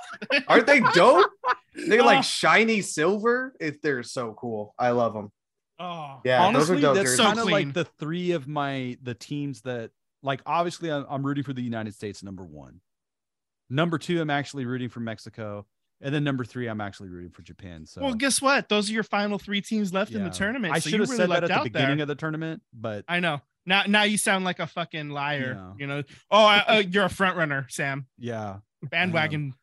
[0.47, 1.29] Aren't they dope?
[1.75, 2.07] They're Oh.
[2.07, 3.55] like shiny silver.
[3.61, 4.75] If they're so cool.
[4.79, 5.33] I love them.
[5.79, 7.17] Oh, Yeah, Honestly, those are that's.
[7.17, 9.91] So kind of like the three of my the teams that
[10.23, 10.43] like.
[10.47, 12.23] Obviously, I'm, I'm rooting for the United States.
[12.23, 12.81] Number one.
[13.71, 15.67] Number two, I'm actually rooting for Mexico,
[16.01, 17.85] and then number three, I'm actually rooting for Japan.
[17.85, 18.69] So Well, guess what?
[18.69, 20.73] Those are your final three teams left in the tournament.
[20.73, 22.05] I so should you have really said that lucked at the out beginning there.
[22.05, 23.43] of the tournament, but I know.
[23.67, 25.55] Now, now you sound like a fucking liar.
[25.59, 25.73] Yeah.
[25.79, 26.03] You know.
[26.31, 28.07] Oh, I, uh, you're a front runner, Sam.
[28.19, 28.59] yeah.
[28.83, 29.55] Bandwagon.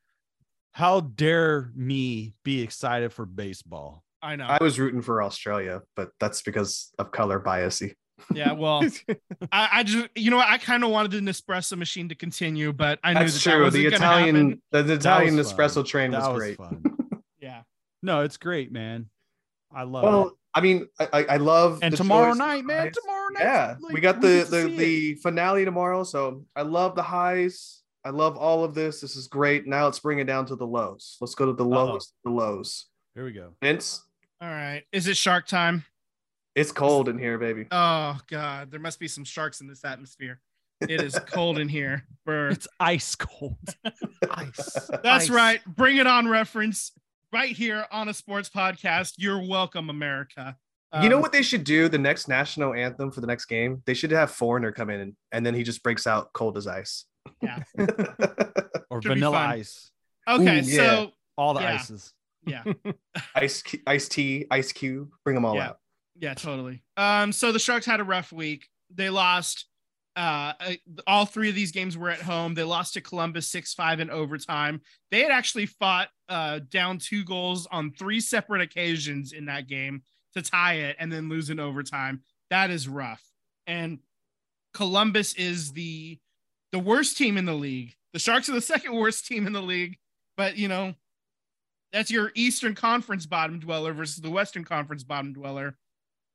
[0.72, 4.04] How dare me be excited for baseball?
[4.26, 4.46] I know.
[4.48, 7.94] I was rooting for Australia, but that's because of color biasy.
[8.34, 8.54] yeah.
[8.54, 8.84] Well,
[9.52, 10.40] I, I just, you know.
[10.40, 13.56] I kind of wanted the Nespresso machine to continue, but I knew That's that that
[13.56, 13.64] true.
[13.66, 14.62] wasn't The Italian, happen.
[14.72, 15.84] the, the Italian was espresso fun.
[15.86, 16.58] train was, that was great.
[16.58, 16.84] fun.
[17.40, 17.62] Yeah.
[18.02, 19.10] No, it's great, man.
[19.72, 20.08] I love it.
[20.08, 21.80] Well, I mean, I, I, I love.
[21.84, 22.92] And the tomorrow choice night, man.
[22.94, 23.44] Tomorrow night.
[23.44, 24.78] Yeah, like, we got the get to the, it.
[24.78, 27.82] the finale tomorrow, so I love the highs.
[28.06, 29.02] I love all of this.
[29.02, 29.68] This is great.
[29.68, 31.18] Now let's bring it down to the lows.
[31.22, 31.86] Let's go to the Uh-oh.
[31.86, 32.14] lowest.
[32.24, 32.86] The lows.
[33.16, 33.52] Here we go.
[33.62, 34.04] Vince,
[34.42, 34.84] All right.
[34.92, 35.86] Is it shark time?
[36.56, 37.68] it's cold in here, baby.
[37.72, 40.40] Oh God, there must be some sharks in this atmosphere.
[40.82, 42.06] It is cold in here.
[42.24, 43.58] For It's ice cold.
[44.32, 44.90] Ice.
[45.04, 45.30] that's Ice.
[45.30, 45.60] right.
[45.66, 46.92] Bring it on reference.
[47.34, 49.14] right here on a sports podcast.
[49.18, 50.56] You're welcome, America.
[51.02, 51.90] you know Um, what they should do?
[51.90, 55.14] The next national anthem for the next game, they should have Foreigner come in and,
[55.34, 57.04] and then he just breaks out cold as ice.
[57.42, 57.64] Yeah.
[58.90, 59.92] or Should vanilla ice.
[60.28, 61.76] Okay, Ooh, so All the Yeah.
[61.76, 62.14] ices.
[62.46, 62.64] Yeah,
[63.36, 65.68] ice, ice tea, ice cube, bring them all Yeah.
[65.70, 65.80] out.
[66.20, 66.84] yeah, totally.
[66.98, 68.68] Um, so the Sharks had a rough week.
[68.94, 69.66] They lost.
[70.18, 70.74] Uh, uh,
[71.08, 72.54] all three of these games were at home.
[72.54, 74.80] They lost to Columbus six five in overtime.
[75.12, 80.04] They had actually fought uh down two goals on three separate occasions in that game
[80.34, 82.22] to tie it and then lose in overtime.
[82.50, 83.22] That is rough.
[83.68, 84.00] And
[84.74, 86.18] Columbus is the
[86.72, 87.94] the worst team in the league.
[88.14, 89.98] The Sharks are the second worst team in the league,
[90.38, 90.94] but you know,
[91.96, 95.78] that's your Eastern Conference bottom dweller versus the Western Conference bottom dweller.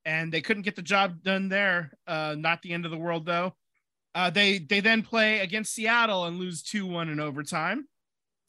[0.06, 1.92] And they couldn't get the job done there.
[2.06, 3.54] Uh, not the end of the world though.
[4.14, 7.86] Uh, they they then play against Seattle and lose 2-1 in overtime.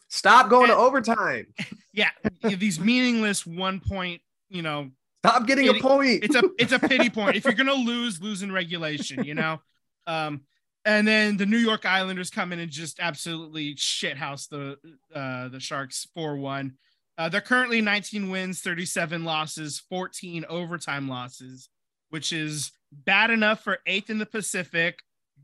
[0.08, 1.48] Stop going to overtime.
[1.94, 4.92] Yeah, these meaningless one point, you know,
[5.26, 6.24] Stop getting a point.
[6.24, 7.36] it's a it's a pity point.
[7.36, 9.60] If you're gonna lose, lose in regulation, you know.
[10.08, 10.44] Um,
[10.86, 14.78] and then the New York Islanders come in and just absolutely shithouse the
[15.14, 16.78] uh the Sharks four one.
[17.22, 21.70] Uh, they're currently 19 wins, 37 losses, 14 overtime losses,
[22.10, 24.98] which is bad enough for eighth in the Pacific,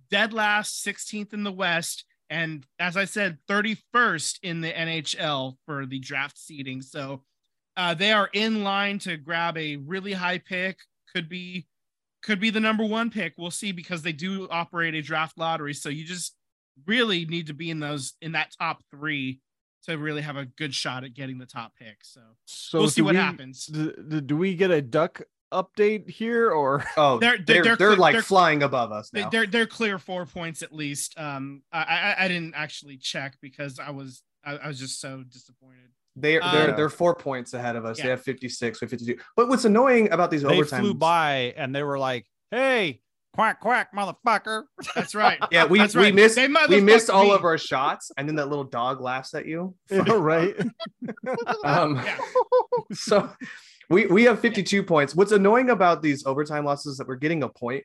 [0.09, 5.86] dead last, 16th in the West, and as I said, 31st in the NHL for
[5.86, 6.82] the draft seeding.
[6.82, 7.21] So
[7.75, 10.80] uh, they are in line to grab a really high pick.
[11.13, 11.67] Could be,
[12.23, 13.36] could be the number one pick.
[13.38, 15.75] We'll see because they do operate a draft lottery.
[15.75, 16.34] So you just
[16.88, 19.41] really need to be in those in that top three
[19.84, 21.97] to really have a good shot at getting the top pick.
[22.03, 23.65] So So we'll see what we- happens.
[23.67, 25.21] d- d- do we get a duck
[25.53, 29.21] update here or oh, they're- they're they're- they're, they're- like they're- flying above us They,
[29.21, 29.30] now.
[29.30, 31.17] they're they're clear four points at least.
[31.17, 35.23] Um, I I, I didn't actually check because I was I, I was just so
[35.23, 35.89] disappointed.
[36.15, 37.97] They're Uh, they're they're four points ahead of us.
[38.01, 39.17] They have 56 with 52.
[39.36, 43.01] But what's annoying about these They overtime flew by and they were like, "Hey,
[43.38, 44.63] quack quack, motherfucker!"
[44.95, 45.39] That's right.
[45.51, 46.15] Yeah, we That's we right.
[46.15, 47.31] missed They we missed all me.
[47.31, 49.75] of our shots, and then that little dog laughs at you.
[49.91, 50.55] Yeah, right?
[51.63, 52.17] Um, Yeah.
[52.93, 53.29] so
[53.89, 55.15] we we have 52 points.
[55.15, 57.83] What's annoying about these overtime losses is that we're getting a point.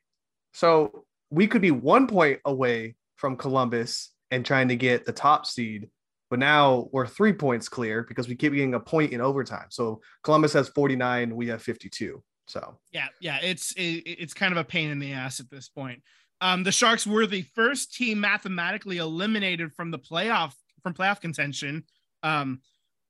[0.54, 5.46] So we could be one point away from Columbus and trying to get the top
[5.46, 5.88] seed,
[6.30, 9.66] but now we're three points clear because we keep getting a point in overtime.
[9.70, 12.22] So Columbus has 49, we have 52.
[12.46, 15.68] So Yeah, yeah, it's it, it's kind of a pain in the ass at this
[15.68, 16.02] point.
[16.40, 21.84] Um, the Sharks were the first team mathematically eliminated from the playoff from playoff contention.
[22.22, 22.60] Um,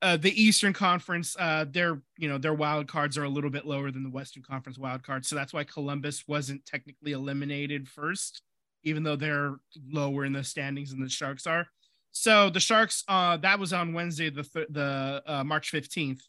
[0.03, 3.64] uh, the Eastern Conference, uh, their you know their wild cards are a little bit
[3.64, 8.43] lower than the Western Conference wild cards, so that's why Columbus wasn't technically eliminated first,
[8.83, 9.57] even though they're
[9.91, 11.68] lower in the standings than the Sharks are.
[12.11, 16.20] So the Sharks, uh, that was on Wednesday, the th- the uh, March fifteenth,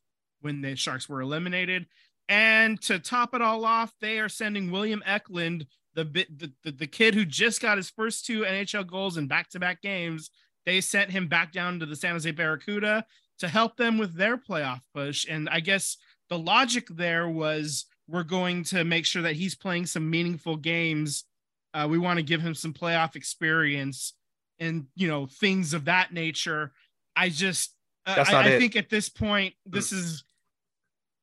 [0.42, 1.88] when the Sharks were eliminated.
[2.30, 6.72] And to top it all off, they are sending William Eklund, the bit the, the,
[6.72, 10.32] the kid who just got his first two NHL goals in back-to-back games.
[10.66, 13.06] They sent him back down to the San Jose Barracuda
[13.40, 15.26] to help them with their playoff push.
[15.30, 15.98] And I guess
[16.30, 21.26] the logic there was we're going to make sure that he's playing some meaningful games.
[21.74, 24.14] Uh, we want to give him some playoff experience
[24.60, 26.72] and you know things of that nature.
[27.16, 30.24] I just uh, I, I think at this point this is th-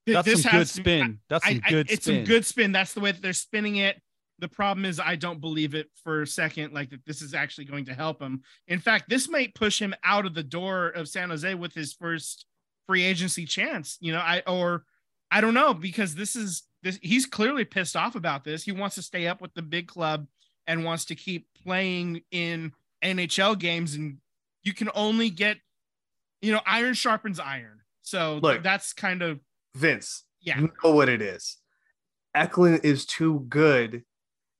[0.07, 1.21] That's this some good has to- spin.
[1.29, 2.17] That's I- some I- good it's spin.
[2.17, 2.73] some good spin.
[2.73, 4.01] That's the way that they're spinning it.
[4.39, 7.67] The problem is I don't believe it for a second, like that this is actually
[7.67, 8.43] going to help him.
[8.69, 11.93] In fact, this might push him out of the door of San Jose with his
[11.93, 12.47] first
[12.87, 13.99] free agency chance.
[14.01, 14.85] You know, I or
[15.31, 18.63] I don't know because this is this he's clearly pissed off about this.
[18.65, 20.27] He wants to stay up with the big club
[20.67, 22.73] and wants to keep playing in
[23.05, 24.17] NHL games and
[24.63, 25.59] you can only get
[26.41, 27.81] you know iron sharpens iron.
[28.01, 28.63] So Look.
[28.63, 29.39] that's kind of
[29.75, 30.59] Vince, yeah.
[30.59, 31.57] you know what it is.
[32.35, 34.05] Eklund is too good.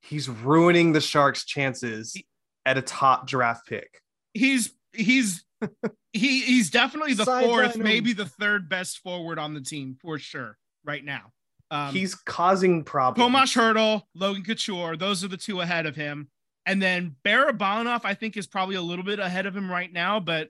[0.03, 2.27] He's ruining the Sharks' chances He-
[2.67, 4.01] at a top draft pick.
[4.35, 5.45] he's he's
[6.13, 10.19] he he's definitely the Sideline fourth, maybe the third best forward on the team for
[10.19, 11.33] sure right now.
[11.71, 13.25] Um, He's causing problems.
[13.25, 16.29] Tomas Hertl, Logan Couture, those are the two ahead of him,
[16.67, 20.19] and then Barabanov I think is probably a little bit ahead of him right now,
[20.19, 20.49] but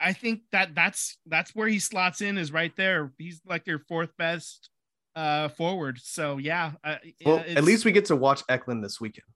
[0.00, 3.12] I think that that's that's where he slots in is right there.
[3.18, 4.70] He's like your fourth best
[5.16, 5.98] uh forward.
[6.02, 6.96] So yeah, uh,
[7.26, 9.26] Well, it's- at least we get to watch Eklund this weekend.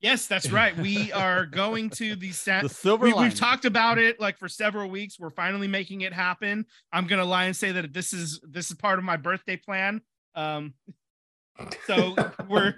[0.00, 0.76] yes, that's right.
[0.76, 4.48] We are going to the San the silver we, we've talked about it like for
[4.48, 8.40] several weeks we're finally making it happen i'm gonna lie and say that this is
[8.42, 10.00] this is part of my birthday plan
[10.34, 10.72] um
[11.86, 12.14] so
[12.48, 12.74] we're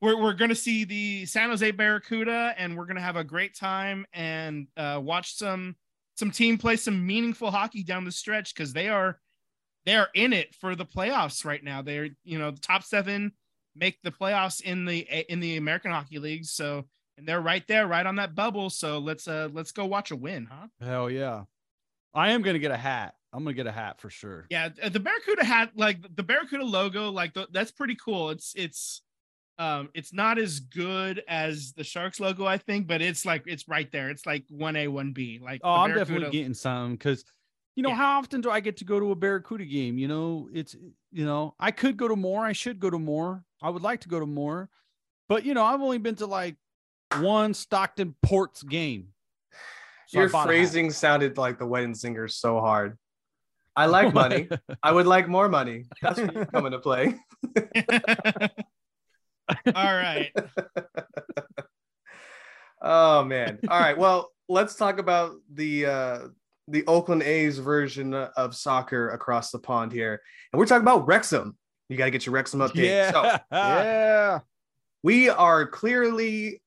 [0.00, 4.04] we're, we're gonna see the san jose barracuda and we're gonna have a great time
[4.12, 5.76] and uh watch some
[6.16, 9.18] some team play some meaningful hockey down the stretch because they are
[9.86, 11.82] they're in it for the playoffs right now.
[11.82, 13.32] They're you know the top seven
[13.76, 16.44] make the playoffs in the in the American Hockey League.
[16.44, 16.84] So
[17.16, 18.70] and they're right there, right on that bubble.
[18.70, 20.68] So let's uh let's go watch a win, huh?
[20.80, 21.44] Hell yeah.
[22.14, 23.14] I am gonna get a hat.
[23.32, 24.46] I'm gonna get a hat for sure.
[24.50, 28.30] Yeah, the Barracuda hat, like the Barracuda logo, like the, that's pretty cool.
[28.30, 29.02] It's it's
[29.58, 33.68] um it's not as good as the Sharks logo, I think, but it's like it's
[33.68, 34.10] right there.
[34.10, 35.40] It's like one A, one B.
[35.42, 37.24] Like oh, I'm definitely getting some because
[37.76, 37.96] you know, yeah.
[37.96, 39.98] how often do I get to go to a Barracuda game?
[39.98, 40.76] You know, it's
[41.12, 42.44] you know, I could go to more.
[42.44, 43.44] I should go to more.
[43.62, 44.68] I would like to go to more,
[45.28, 46.56] but you know, I've only been to like
[47.18, 49.08] one Stockton Ports game.
[50.06, 52.98] So Your phrasing sounded like the wedding singer so hard.
[53.76, 54.48] I like money.
[54.82, 55.84] I would like more money.
[56.00, 57.18] That's where you come into play.
[59.66, 60.32] All right.
[62.82, 63.58] oh man.
[63.68, 63.96] All right.
[63.96, 66.18] Well, let's talk about the uh
[66.68, 70.20] the Oakland A's version of soccer across the pond here.
[70.52, 71.56] And we're talking about Wrexham.
[71.88, 72.86] You got to get your Wrexham update.
[72.86, 73.12] Yeah.
[73.12, 74.38] So, yeah.
[75.02, 76.62] We are clearly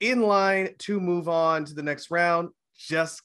[0.00, 2.48] in line to move on to the next round.
[2.78, 3.20] Just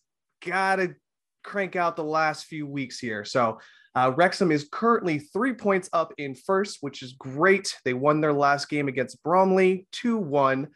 [0.45, 0.95] got to
[1.43, 3.23] crank out the last few weeks here.
[3.23, 3.59] So,
[3.95, 7.75] uh, Wrexham is currently three points up in first, which is great.
[7.83, 10.67] They won their last game against Bromley 2 1.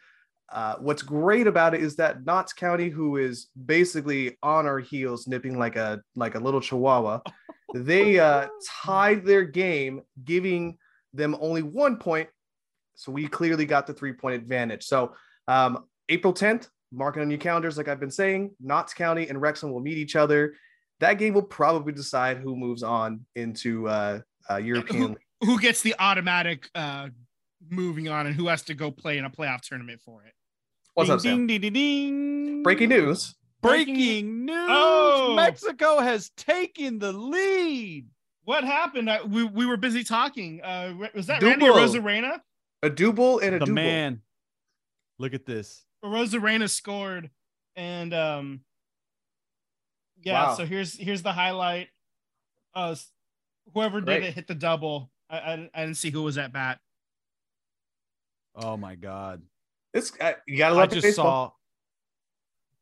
[0.52, 5.26] Uh, what's great about it is that Notts County, who is basically on our heels,
[5.26, 7.20] nipping like a like a little chihuahua,
[7.74, 8.48] they uh,
[8.84, 10.76] tied their game, giving
[11.14, 12.28] them only one point.
[12.94, 14.84] So we clearly got the three point advantage.
[14.84, 15.14] So
[15.48, 18.52] um, April 10th, mark it on your calendars, like I've been saying.
[18.60, 20.54] Notts County and Wrexham will meet each other.
[21.00, 24.20] That game will probably decide who moves on into uh,
[24.50, 25.16] uh, European.
[25.40, 27.08] Who, who, gets the automatic uh,
[27.68, 30.32] moving on and who has to go play in a playoff tournament for it?
[30.94, 31.46] What's ding, up, Sam?
[31.46, 33.34] Ding, ding, ding, Breaking news.
[33.60, 34.66] Breaking news.
[34.70, 35.34] Oh.
[35.36, 38.06] Mexico has taken the lead.
[38.44, 39.10] What happened?
[39.10, 40.60] I, we, we were busy talking.
[40.62, 42.40] Uh, was that Randy Arozarena?
[42.82, 43.74] A double and a the double.
[43.74, 44.22] man.
[45.18, 45.84] Look at this.
[46.04, 47.30] Arozarena scored,
[47.74, 48.60] and um,
[50.22, 50.48] yeah.
[50.48, 50.54] Wow.
[50.54, 51.88] So here's here's the highlight.
[52.74, 52.94] Uh,
[53.72, 55.10] whoever did it hit the double.
[55.28, 56.80] I, I I didn't see who was at bat.
[58.54, 59.42] Oh my god!
[59.92, 61.50] This uh, you gotta love I just saw.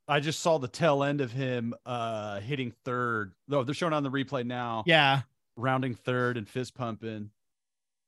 [0.06, 3.32] I just saw the tail end of him uh hitting third.
[3.48, 4.84] No, oh, they're showing on the replay now.
[4.86, 5.22] Yeah,
[5.56, 7.30] rounding third and fist pumping.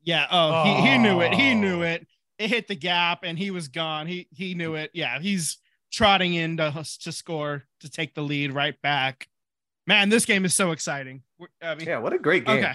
[0.02, 0.26] Yeah.
[0.30, 0.64] Oh, oh.
[0.64, 1.34] He, he knew it.
[1.34, 2.06] He knew it.
[2.38, 4.06] It hit the gap and he was gone.
[4.06, 4.90] He he knew it.
[4.94, 5.58] Yeah, he's
[5.96, 9.26] trotting in to, to score to take the lead right back.
[9.86, 11.22] Man, this game is so exciting.
[11.62, 12.58] I mean, yeah, what a great game.
[12.58, 12.74] Okay.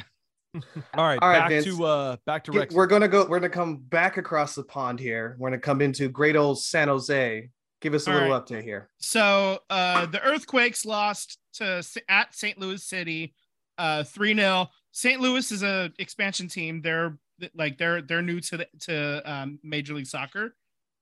[0.96, 1.66] All right, All right, back Vince.
[1.66, 2.74] to uh back to Rex.
[2.74, 3.26] We're gonna go.
[3.26, 5.36] We're gonna come back across the pond here.
[5.40, 7.50] We're gonna come into great old San Jose.
[7.80, 8.46] Give us a All little right.
[8.46, 8.90] update here.
[8.98, 12.60] So uh the Earthquakes lost to at St.
[12.60, 13.34] Louis City,
[13.78, 15.22] uh three 0 St.
[15.22, 16.82] Louis is a expansion team.
[16.82, 17.18] They're
[17.56, 20.56] like they're they're new to the, to um, Major League Soccer.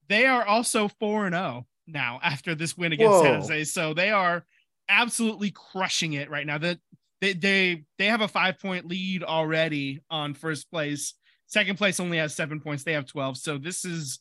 [0.09, 3.23] They are also four and zero oh now after this win against Whoa.
[3.23, 3.63] San Jose.
[3.65, 4.45] So they are
[4.87, 6.57] absolutely crushing it right now.
[6.57, 6.79] That
[7.21, 11.13] they they they have a five point lead already on first place.
[11.47, 12.83] Second place only has seven points.
[12.83, 13.37] They have twelve.
[13.37, 14.19] So this is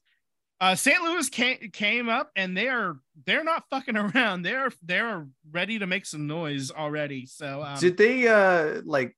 [0.61, 1.01] uh, St.
[1.03, 2.97] Louis came came up and they are
[3.27, 4.43] they're not fucking around.
[4.43, 7.27] They're they're ready to make some noise already.
[7.27, 9.17] So um, did they uh like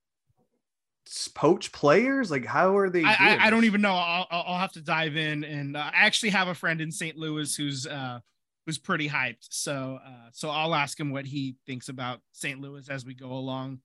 [1.35, 2.31] poach players?
[2.31, 3.05] Like how are they?
[3.05, 3.95] I, I, I, don't even know.
[3.95, 5.45] I'll, I'll have to dive in.
[5.45, 7.17] And uh, I actually have a friend in St.
[7.17, 8.21] Louis who's uh
[8.67, 9.47] who's pretty hyped.
[9.51, 12.61] So uh, so I'll ask him what he thinks about St.
[12.61, 13.81] Louis as we go along,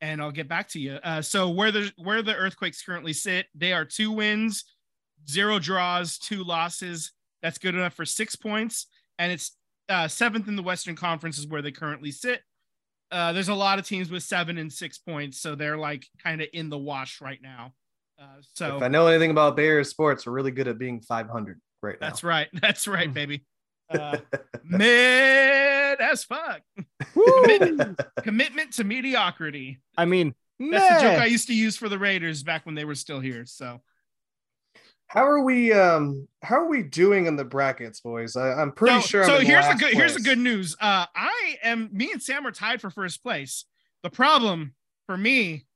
[0.00, 0.98] and I'll get back to you.
[1.02, 4.64] Uh, so where the where the Earthquakes currently sit, they are two wins,
[5.28, 7.12] zero draws, two losses.
[7.42, 8.86] That's good enough for six points,
[9.18, 9.56] and it's
[9.88, 12.42] uh, seventh in the Western Conference is where they currently sit.
[13.10, 16.40] Uh, there's a lot of teams with seven and six points, so they're like kind
[16.40, 17.72] of in the wash right now.
[18.20, 21.60] Uh, so if I know anything about Bears sports, we're really good at being 500
[21.82, 22.06] right now.
[22.06, 22.48] That's right.
[22.60, 23.44] That's right, baby.
[23.90, 24.18] Uh,
[24.64, 26.60] mid as fuck.
[27.12, 29.80] commitment, commitment to mediocrity.
[29.96, 30.94] I mean, that's meh.
[30.96, 33.46] the joke I used to use for the Raiders back when they were still here.
[33.46, 33.80] So,
[35.06, 35.72] how are we?
[35.72, 38.36] Um, how are we doing in the brackets, boys?
[38.36, 39.24] I, am pretty so, sure.
[39.24, 39.92] so here's the good.
[39.92, 39.94] Place.
[39.94, 40.76] Here's the good news.
[40.80, 41.88] Uh, I am.
[41.92, 43.64] Me and Sam are tied for first place.
[44.02, 44.74] The problem
[45.06, 45.66] for me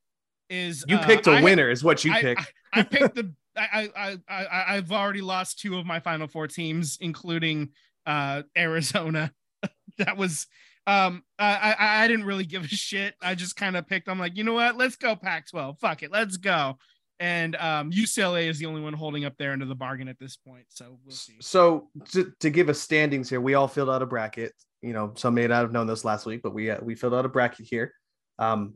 [0.49, 1.69] is you uh, picked a I, winner.
[1.69, 2.53] Is what you I, picked.
[2.73, 3.33] I, I picked the.
[3.57, 7.71] I, I I I've already lost two of my final four teams, including
[8.07, 9.33] uh, Arizona.
[9.99, 10.47] that was
[10.87, 13.15] um I, I I didn't really give a shit.
[13.23, 14.09] I just kind of picked.
[14.09, 14.77] I'm like, you know what?
[14.77, 15.79] Let's go Pac-12.
[15.79, 16.79] Fuck it, let's go.
[17.21, 20.37] And um, UCLA is the only one holding up there into the bargain at this
[20.37, 20.67] point.
[20.69, 21.37] So we'll see.
[21.41, 24.53] So to, to give us standings here, we all filled out a bracket.
[24.83, 27.15] You know, some may not have known this last week, but we uh, we filled
[27.15, 27.93] out a bracket here.
[28.39, 28.75] Um,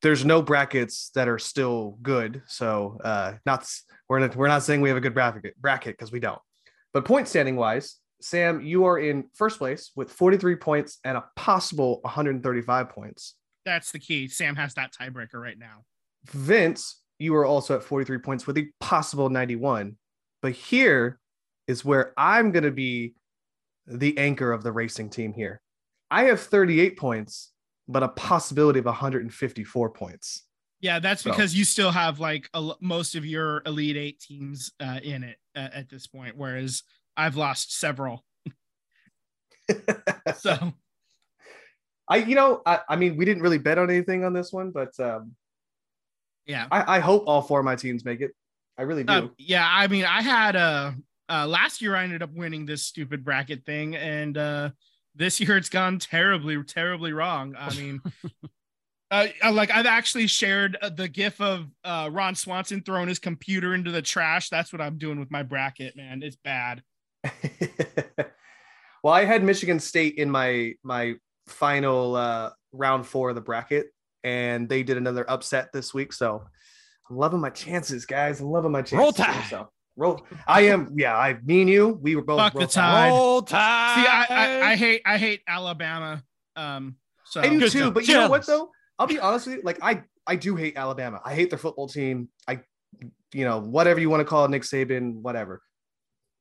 [0.00, 2.42] there's no brackets that are still good.
[2.46, 3.68] So uh, not
[4.08, 6.40] we're not, we're not saying we have a good bracket bracket because we don't.
[6.92, 11.24] But point standing wise, Sam, you are in first place with 43 points and a
[11.36, 13.34] possible 135 points.
[13.64, 14.28] That's the key.
[14.28, 15.84] Sam has that tiebreaker right now.
[16.26, 19.96] Vince, you are also at 43 points with a possible 91.
[20.40, 21.20] But here
[21.68, 23.14] is where I'm going to be
[23.86, 25.60] the anchor of the racing team here.
[26.10, 27.52] I have 38 points,
[27.88, 30.44] but a possibility of 154 points.
[30.80, 34.72] Yeah, that's So- because you still have like a, most of your elite eight teams
[34.80, 36.82] uh, in it uh, at this point, whereas
[37.16, 38.24] I've lost several.
[40.38, 40.72] So
[42.08, 44.70] I, you know, I, I mean, we didn't really bet on anything on this one,
[44.70, 45.34] but um,
[46.46, 48.32] yeah, I, I hope all four of my teams make it.
[48.76, 49.12] I really do.
[49.12, 49.66] Uh, yeah.
[49.68, 50.92] I mean, I had uh,
[51.28, 54.70] uh last year I ended up winning this stupid bracket thing, and uh
[55.14, 57.54] this year it's gone terribly, terribly wrong.
[57.58, 58.02] I mean.
[59.10, 63.18] Uh, uh, like I've actually shared uh, the gif of uh, Ron Swanson throwing his
[63.18, 64.48] computer into the trash.
[64.48, 66.22] That's what I'm doing with my bracket, man.
[66.22, 66.82] It's bad.
[69.02, 71.14] well, I had Michigan State in my my
[71.46, 73.86] final uh, round four of the bracket,
[74.24, 76.12] and they did another upset this week.
[76.12, 76.44] So
[77.08, 78.40] I'm loving my chances, guys.
[78.40, 78.98] I'm loving my chances.
[78.98, 79.44] Roll Tide.
[79.48, 80.26] So roll.
[80.46, 80.94] I am.
[80.96, 81.38] Yeah, I.
[81.44, 81.98] Me and you.
[82.02, 82.38] We were both.
[82.38, 83.10] Fuck roll the Tide.
[83.10, 83.94] Roll Tide.
[83.94, 86.22] See, I, I, I hate I hate Alabama.
[86.56, 87.78] Um, so I do Good too.
[87.80, 87.94] job.
[87.94, 88.70] But you know what though?
[88.98, 89.62] I'll be honest with you.
[89.64, 91.20] Like I, I do hate Alabama.
[91.24, 92.28] I hate their football team.
[92.46, 92.60] I,
[93.32, 95.62] you know, whatever you want to call it, Nick Saban, whatever.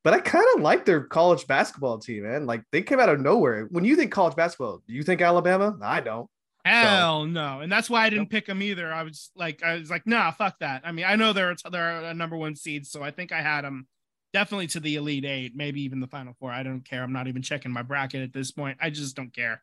[0.03, 2.45] But I kind of like their college basketball team, man.
[2.45, 3.67] Like they came out of nowhere.
[3.69, 5.77] When you think college basketball, do you think Alabama?
[5.81, 6.29] I don't.
[6.65, 8.91] hell no, and that's why I didn't pick them either.
[8.91, 10.81] I was like, I was like, nah, fuck that.
[10.85, 13.63] I mean, I know they're they're a number one seed, so I think I had
[13.63, 13.87] them
[14.33, 16.51] definitely to the elite eight, maybe even the final four.
[16.51, 17.03] I don't care.
[17.03, 18.77] I'm not even checking my bracket at this point.
[18.81, 19.61] I just don't care.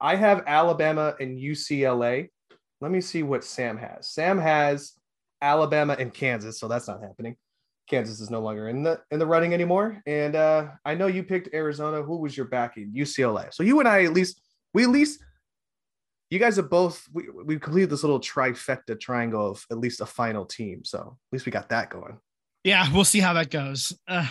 [0.00, 2.28] I have Alabama and UCLA.
[2.80, 4.10] Let me see what Sam has.
[4.10, 4.92] Sam has
[5.40, 7.36] Alabama and Kansas, so that's not happening.
[7.88, 10.02] Kansas is no longer in the in the running anymore.
[10.06, 12.02] And uh, I know you picked Arizona.
[12.02, 12.92] Who was your backing?
[12.96, 13.52] UCLA.
[13.52, 14.40] So you and I at least
[14.74, 15.20] we at least
[16.30, 20.06] you guys have both we we completed this little trifecta triangle of at least a
[20.06, 20.84] final team.
[20.84, 22.18] So at least we got that going.
[22.64, 23.96] Yeah, we'll see how that goes.
[24.08, 24.26] Uh,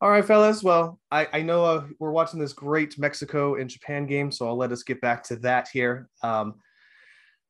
[0.00, 0.62] All right, fellas.
[0.62, 4.56] Well, I, I know uh, we're watching this great Mexico and Japan game, so I'll
[4.56, 6.08] let us get back to that here.
[6.22, 6.54] Um,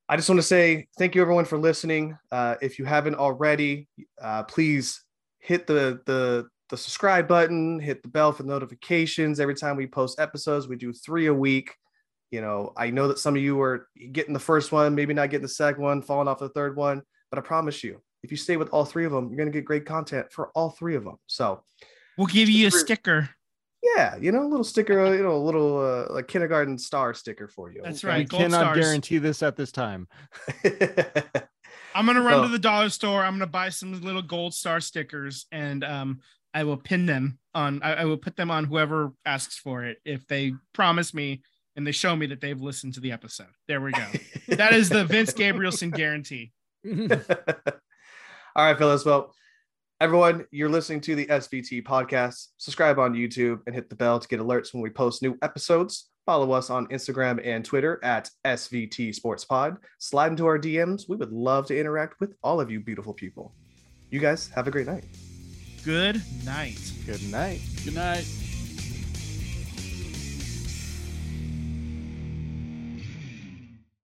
[0.09, 2.19] I just want to say thank you, everyone, for listening.
[2.31, 3.89] Uh, if you haven't already,
[4.21, 5.03] uh, please
[5.39, 10.19] hit the the the subscribe button, hit the bell for notifications every time we post
[10.19, 10.69] episodes.
[10.69, 11.75] We do three a week.
[12.31, 15.31] You know, I know that some of you are getting the first one, maybe not
[15.31, 18.37] getting the second one, falling off the third one, but I promise you, if you
[18.37, 20.97] stay with all three of them, you're going to get great content for all three
[20.97, 21.17] of them.
[21.27, 21.63] So,
[22.19, 23.31] we'll give you a sticker.
[23.97, 27.13] Yeah, you know, a little sticker, uh, you know, a little uh, like kindergarten star
[27.15, 27.83] sticker for you.
[27.85, 28.19] That's right.
[28.19, 28.79] We gold cannot stars.
[28.79, 30.09] guarantee this at this time.
[31.95, 33.23] I'm gonna run So- to the dollar store.
[33.25, 36.21] I'm gonna buy some little gold star stickers, and um,
[36.53, 37.83] I will pin them on.
[37.83, 41.43] I, I will put them on whoever asks for it if they promise me
[41.77, 43.49] and they show me that they've listened to the episode.
[43.69, 44.07] There we go.
[44.49, 46.53] that is the Vince Gabrielson guarantee.
[48.57, 49.05] All right, fellas.
[49.05, 49.35] Well,
[50.01, 52.49] everyone, you're listening to the SVT podcast.
[52.57, 56.11] Subscribe on YouTube and hit the bell to get alerts when we post new episodes.
[56.27, 59.77] Follow us on Instagram and Twitter at SVT Sports Pod.
[59.99, 61.09] Slide into our DMs.
[61.09, 63.55] We would love to interact with all of you beautiful people.
[64.11, 65.05] You guys have a great night.
[65.85, 66.93] Good night.
[67.05, 67.61] Good night.
[67.85, 68.44] Good night.